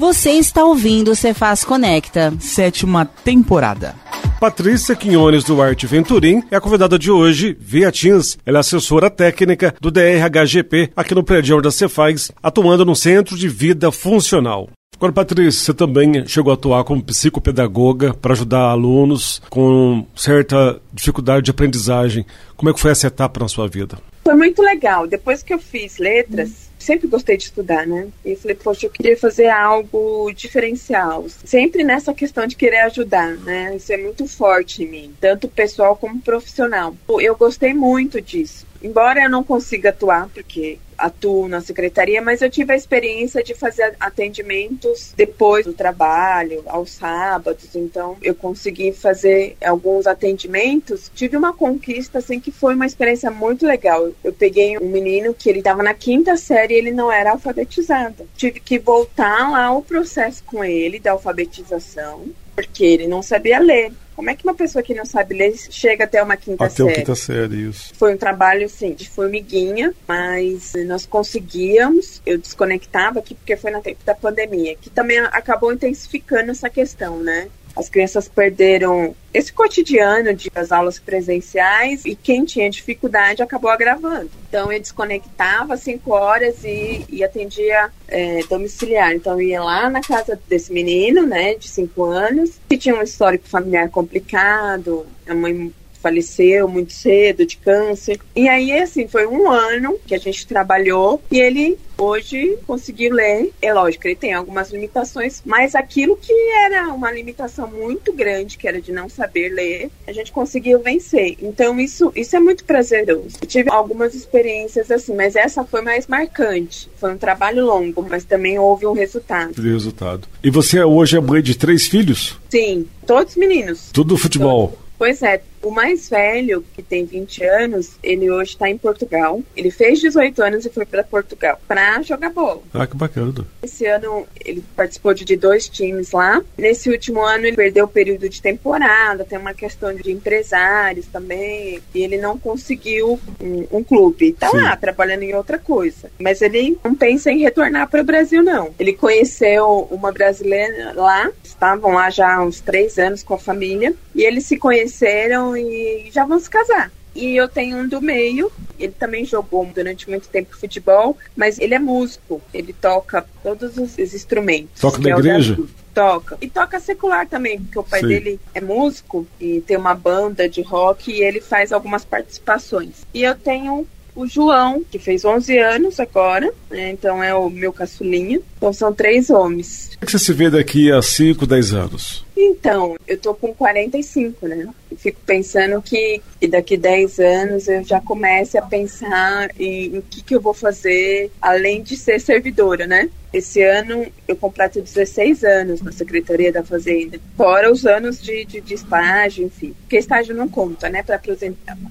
Você 0.00 0.30
está 0.30 0.64
ouvindo 0.64 1.10
o 1.10 1.14
Cefaz 1.14 1.62
Conecta. 1.62 2.32
Sétima 2.40 3.04
temporada. 3.04 3.94
Patrícia 4.40 4.96
Quinones 4.96 5.44
Duarte 5.44 5.86
Venturim 5.86 6.42
é 6.50 6.56
a 6.56 6.60
convidada 6.60 6.98
de 6.98 7.10
hoje, 7.10 7.54
via 7.60 7.92
Teams. 7.92 8.38
Ela 8.46 8.56
é 8.56 8.60
assessora 8.60 9.10
técnica 9.10 9.74
do 9.78 9.90
DRHGP 9.90 10.92
aqui 10.96 11.14
no 11.14 11.22
prédio 11.22 11.60
da 11.60 11.70
Cefaz, 11.70 12.32
atuando 12.42 12.82
no 12.86 12.96
Centro 12.96 13.36
de 13.36 13.46
Vida 13.46 13.92
Funcional. 13.92 14.70
Agora, 14.96 15.12
Patrícia, 15.12 15.66
você 15.66 15.74
também 15.74 16.26
chegou 16.26 16.50
a 16.50 16.54
atuar 16.54 16.82
como 16.84 17.02
psicopedagoga 17.02 18.14
para 18.14 18.32
ajudar 18.32 18.70
alunos 18.70 19.42
com 19.50 20.06
certa 20.16 20.80
dificuldade 20.94 21.44
de 21.44 21.50
aprendizagem. 21.50 22.24
Como 22.56 22.70
é 22.70 22.72
que 22.72 22.80
foi 22.80 22.92
essa 22.92 23.08
etapa 23.08 23.40
na 23.40 23.48
sua 23.48 23.68
vida? 23.68 23.98
Foi 24.24 24.34
muito 24.34 24.62
legal. 24.62 25.06
Depois 25.06 25.42
que 25.42 25.52
eu 25.52 25.58
fiz 25.58 25.98
letras, 25.98 26.69
sempre 26.80 27.06
gostei 27.06 27.36
de 27.36 27.44
estudar, 27.44 27.86
né? 27.86 28.08
E 28.24 28.34
falei, 28.34 28.56
poxa, 28.56 28.86
eu 28.86 28.90
queria 28.90 29.16
fazer 29.16 29.48
algo 29.48 30.32
diferencial. 30.32 31.26
Sempre 31.44 31.84
nessa 31.84 32.12
questão 32.12 32.46
de 32.46 32.56
querer 32.56 32.80
ajudar, 32.80 33.36
né? 33.36 33.76
Isso 33.76 33.92
é 33.92 33.96
muito 33.96 34.26
forte 34.26 34.82
em 34.82 34.88
mim, 34.88 35.14
tanto 35.20 35.48
pessoal 35.48 35.94
como 35.94 36.20
profissional. 36.20 36.96
Eu 37.20 37.36
gostei 37.36 37.74
muito 37.74 38.20
disso. 38.20 38.69
Embora 38.82 39.22
eu 39.22 39.30
não 39.30 39.44
consiga 39.44 39.90
atuar, 39.90 40.28
porque 40.28 40.78
atuo 41.00 41.48
na 41.48 41.60
secretaria, 41.60 42.20
mas 42.20 42.42
eu 42.42 42.50
tive 42.50 42.72
a 42.72 42.76
experiência 42.76 43.42
de 43.42 43.54
fazer 43.54 43.94
atendimentos 43.98 45.12
depois 45.16 45.64
do 45.64 45.72
trabalho, 45.72 46.62
aos 46.66 46.90
sábados, 46.92 47.74
então 47.74 48.16
eu 48.22 48.34
consegui 48.34 48.92
fazer 48.92 49.56
alguns 49.64 50.06
atendimentos. 50.06 51.10
Tive 51.14 51.36
uma 51.36 51.52
conquista, 51.52 52.18
assim, 52.18 52.38
que 52.38 52.50
foi 52.50 52.74
uma 52.74 52.86
experiência 52.86 53.30
muito 53.30 53.66
legal. 53.66 54.10
Eu 54.22 54.32
peguei 54.32 54.78
um 54.78 54.88
menino 54.88 55.34
que 55.34 55.48
ele 55.48 55.60
estava 55.60 55.82
na 55.82 55.94
quinta 55.94 56.36
série 56.36 56.74
e 56.74 56.78
ele 56.78 56.90
não 56.90 57.10
era 57.10 57.32
alfabetizado. 57.32 58.28
Tive 58.36 58.60
que 58.60 58.78
voltar 58.78 59.50
lá 59.50 59.72
o 59.72 59.82
processo 59.82 60.42
com 60.44 60.62
ele 60.62 60.98
da 60.98 61.12
alfabetização, 61.12 62.26
porque 62.54 62.84
ele 62.84 63.06
não 63.06 63.22
sabia 63.22 63.58
ler. 63.58 63.92
Como 64.20 64.28
é 64.28 64.34
que 64.34 64.44
uma 64.44 64.54
pessoa 64.54 64.82
que 64.82 64.92
não 64.92 65.06
sabe 65.06 65.34
ler 65.34 65.56
chega 65.70 66.04
até 66.04 66.22
uma 66.22 66.36
quinta 66.36 66.62
até 66.62 66.74
série? 66.74 66.90
Até 66.90 66.98
quinta 67.00 67.14
série, 67.14 67.68
isso. 67.70 67.94
Foi 67.94 68.12
um 68.12 68.18
trabalho, 68.18 68.66
assim, 68.66 68.92
de 68.92 69.08
formiguinha, 69.08 69.94
mas 70.06 70.74
nós 70.84 71.06
conseguíamos. 71.06 72.20
Eu 72.26 72.36
desconectava 72.36 73.20
aqui 73.20 73.34
porque 73.34 73.56
foi 73.56 73.70
no 73.70 73.80
tempo 73.80 74.04
da 74.04 74.14
pandemia, 74.14 74.76
que 74.76 74.90
também 74.90 75.20
acabou 75.20 75.72
intensificando 75.72 76.50
essa 76.50 76.68
questão, 76.68 77.18
né? 77.18 77.48
As 77.74 77.88
crianças 77.88 78.28
perderam 78.28 79.14
esse 79.32 79.52
cotidiano 79.52 80.34
de 80.34 80.50
as 80.54 80.72
aulas 80.72 80.98
presenciais 80.98 82.04
e 82.04 82.14
quem 82.14 82.44
tinha 82.44 82.68
dificuldade 82.68 83.42
acabou 83.42 83.70
agravando. 83.70 84.30
Então 84.48 84.72
eu 84.72 84.80
desconectava 84.80 85.76
cinco 85.76 86.12
horas 86.12 86.64
e, 86.64 87.04
e 87.08 87.22
atendia 87.22 87.90
é, 88.08 88.40
domiciliar. 88.48 89.12
Então 89.14 89.34
eu 89.34 89.48
ia 89.48 89.62
lá 89.62 89.88
na 89.88 90.00
casa 90.00 90.38
desse 90.48 90.72
menino, 90.72 91.26
né, 91.26 91.54
de 91.54 91.68
cinco 91.68 92.04
anos, 92.04 92.52
que 92.68 92.76
tinha 92.76 92.94
um 92.94 93.02
histórico 93.02 93.48
familiar 93.48 93.88
complicado, 93.88 95.06
a 95.26 95.34
mãe 95.34 95.72
faleceu 96.00 96.66
muito 96.66 96.92
cedo 96.92 97.46
de 97.46 97.56
câncer. 97.58 98.18
E 98.34 98.48
aí, 98.48 98.72
assim, 98.72 99.06
foi 99.06 99.26
um 99.26 99.50
ano 99.50 99.98
que 100.06 100.14
a 100.14 100.18
gente 100.18 100.46
trabalhou 100.46 101.22
e 101.30 101.38
ele 101.38 101.78
hoje 102.00 102.58
conseguiu 102.66 103.14
ler. 103.14 103.52
É 103.60 103.72
lógico, 103.72 104.06
ele 104.06 104.16
tem 104.16 104.32
algumas 104.32 104.70
limitações, 104.70 105.42
mas 105.44 105.74
aquilo 105.74 106.16
que 106.16 106.32
era 106.64 106.88
uma 106.92 107.12
limitação 107.12 107.68
muito 107.68 108.12
grande, 108.12 108.56
que 108.56 108.66
era 108.66 108.80
de 108.80 108.92
não 108.92 109.08
saber 109.08 109.50
ler, 109.50 109.90
a 110.06 110.12
gente 110.12 110.32
conseguiu 110.32 110.80
vencer. 110.80 111.36
Então, 111.40 111.78
isso, 111.78 112.12
isso 112.16 112.34
é 112.34 112.40
muito 112.40 112.64
prazeroso. 112.64 113.36
Eu 113.40 113.46
tive 113.46 113.70
algumas 113.70 114.14
experiências 114.14 114.90
assim, 114.90 115.14
mas 115.14 115.36
essa 115.36 115.64
foi 115.64 115.82
mais 115.82 116.06
marcante. 116.06 116.90
Foi 116.96 117.12
um 117.12 117.18
trabalho 117.18 117.64
longo, 117.64 118.06
mas 118.08 118.24
também 118.24 118.58
houve 118.58 118.86
um 118.86 118.92
resultado. 118.92 119.60
Resultado. 119.60 120.26
E 120.42 120.50
você 120.50 120.82
hoje 120.82 121.16
é 121.16 121.20
mãe 121.20 121.42
de 121.42 121.56
três 121.56 121.86
filhos? 121.86 122.38
Sim, 122.48 122.86
todos 123.06 123.36
meninos. 123.36 123.90
Tudo 123.92 124.16
futebol. 124.16 124.68
Todos. 124.68 124.90
Pois 125.00 125.22
é, 125.22 125.40
o 125.62 125.70
mais 125.70 126.08
velho, 126.08 126.64
que 126.74 126.82
tem 126.82 127.04
20 127.04 127.44
anos, 127.44 127.90
ele 128.02 128.30
hoje 128.30 128.52
está 128.52 128.68
em 128.68 128.78
Portugal. 128.78 129.42
Ele 129.56 129.70
fez 129.70 130.00
18 130.00 130.42
anos 130.42 130.66
e 130.66 130.70
foi 130.70 130.86
para 130.86 131.04
Portugal 131.04 131.60
para 131.66 132.02
jogar 132.02 132.30
bola. 132.30 132.62
Ah, 132.72 132.86
que 132.86 132.96
bacana. 132.96 133.46
Esse 133.62 133.86
ano 133.86 134.26
ele 134.44 134.64
participou 134.74 135.12
de 135.14 135.36
dois 135.36 135.68
times 135.68 136.12
lá. 136.12 136.42
Nesse 136.56 136.90
último 136.90 137.22
ano 137.22 137.46
ele 137.46 137.56
perdeu 137.56 137.84
o 137.84 137.88
período 137.88 138.28
de 138.28 138.40
temporada, 138.40 139.24
tem 139.24 139.38
uma 139.38 139.54
questão 139.54 139.94
de 139.94 140.10
empresários 140.10 141.06
também, 141.06 141.80
e 141.94 142.02
ele 142.02 142.16
não 142.16 142.38
conseguiu 142.38 143.20
um, 143.40 143.66
um 143.78 143.84
clube. 143.84 144.32
Tá 144.32 144.50
Sim. 144.50 144.58
lá 144.58 144.76
trabalhando 144.76 145.22
em 145.22 145.34
outra 145.34 145.58
coisa. 145.58 146.10
Mas 146.18 146.40
ele 146.42 146.78
não 146.82 146.94
pensa 146.94 147.30
em 147.30 147.38
retornar 147.40 147.88
para 147.88 148.00
o 148.00 148.04
Brasil, 148.04 148.42
não. 148.42 148.70
Ele 148.78 148.92
conheceu 148.92 149.88
uma 149.90 150.10
brasileira 150.10 150.92
lá, 150.94 151.30
estavam 151.44 151.92
lá 151.92 152.10
já 152.10 152.36
há 152.36 152.42
uns 152.42 152.60
três 152.60 152.98
anos 152.98 153.22
com 153.22 153.34
a 153.34 153.38
família, 153.38 153.94
e 154.14 154.22
eles 154.22 154.46
se 154.46 154.56
conheceram 154.56 155.49
e 155.56 156.10
já 156.12 156.24
vão 156.24 156.38
se 156.38 156.48
casar. 156.48 156.90
E 157.14 157.36
eu 157.36 157.48
tenho 157.48 157.78
um 157.78 157.88
do 157.88 158.00
meio, 158.00 158.52
ele 158.78 158.92
também 158.92 159.24
jogou 159.24 159.66
durante 159.66 160.08
muito 160.08 160.28
tempo 160.28 160.56
futebol, 160.56 161.16
mas 161.36 161.58
ele 161.58 161.74
é 161.74 161.78
músico, 161.78 162.40
ele 162.54 162.72
toca 162.72 163.26
todos 163.42 163.76
os 163.76 163.98
instrumentos. 163.98 164.80
Toca 164.80 164.98
na 164.98 165.10
é 165.10 165.12
igreja? 165.12 165.58
Toca. 165.92 166.38
E 166.40 166.48
toca 166.48 166.78
secular 166.78 167.26
também, 167.28 167.60
porque 167.60 167.78
o 167.78 167.82
pai 167.82 168.00
Sim. 168.00 168.08
dele 168.08 168.40
é 168.54 168.60
músico 168.60 169.26
e 169.40 169.60
tem 169.62 169.76
uma 169.76 169.94
banda 169.94 170.48
de 170.48 170.62
rock 170.62 171.10
e 171.10 171.20
ele 171.20 171.40
faz 171.40 171.72
algumas 171.72 172.04
participações. 172.04 173.04
E 173.12 173.22
eu 173.22 173.34
tenho 173.34 173.86
o 174.20 174.26
João, 174.26 174.84
que 174.90 174.98
fez 174.98 175.24
11 175.24 175.58
anos 175.58 176.00
agora, 176.00 176.52
né, 176.70 176.90
então 176.90 177.22
é 177.22 177.34
o 177.34 177.48
meu 177.48 177.72
caçulinha. 177.72 178.40
Então 178.56 178.72
são 178.72 178.92
três 178.92 179.30
homens. 179.30 179.88
Como 179.94 179.98
é 180.02 180.06
que 180.06 180.12
você 180.12 180.18
se 180.18 180.32
vê 180.32 180.50
daqui 180.50 180.92
a 180.92 181.00
5, 181.00 181.46
10 181.46 181.74
anos? 181.74 182.24
Então, 182.36 182.96
eu 183.06 183.18
tô 183.18 183.34
com 183.34 183.54
45, 183.54 184.48
né? 184.48 184.68
Eu 184.90 184.96
fico 184.96 185.20
pensando 185.26 185.80
que, 185.82 186.22
daqui 186.48 186.76
10 186.76 187.18
anos 187.18 187.68
eu 187.68 187.84
já 187.84 188.00
comece 188.00 188.56
a 188.56 188.62
pensar 188.62 189.50
em, 189.58 189.94
em 189.94 189.98
o 189.98 190.02
que, 190.02 190.22
que 190.22 190.34
eu 190.34 190.40
vou 190.40 190.54
fazer 190.54 191.30
além 191.40 191.82
de 191.82 191.96
ser 191.96 192.20
servidora, 192.20 192.86
né? 192.86 193.10
Esse 193.32 193.62
ano 193.62 194.06
eu 194.26 194.36
completo 194.36 194.80
16 194.80 195.44
anos 195.44 195.80
na 195.80 195.92
Secretaria 195.92 196.52
da 196.52 196.64
Fazenda, 196.64 197.20
fora 197.36 197.70
os 197.70 197.86
anos 197.86 198.20
de, 198.20 198.44
de, 198.44 198.60
de 198.60 198.74
estágio, 198.74 199.46
enfim. 199.46 199.74
Porque 199.82 199.96
estágio 199.96 200.34
não 200.34 200.48
conta, 200.48 200.88
né, 200.88 201.02
para 201.02 201.20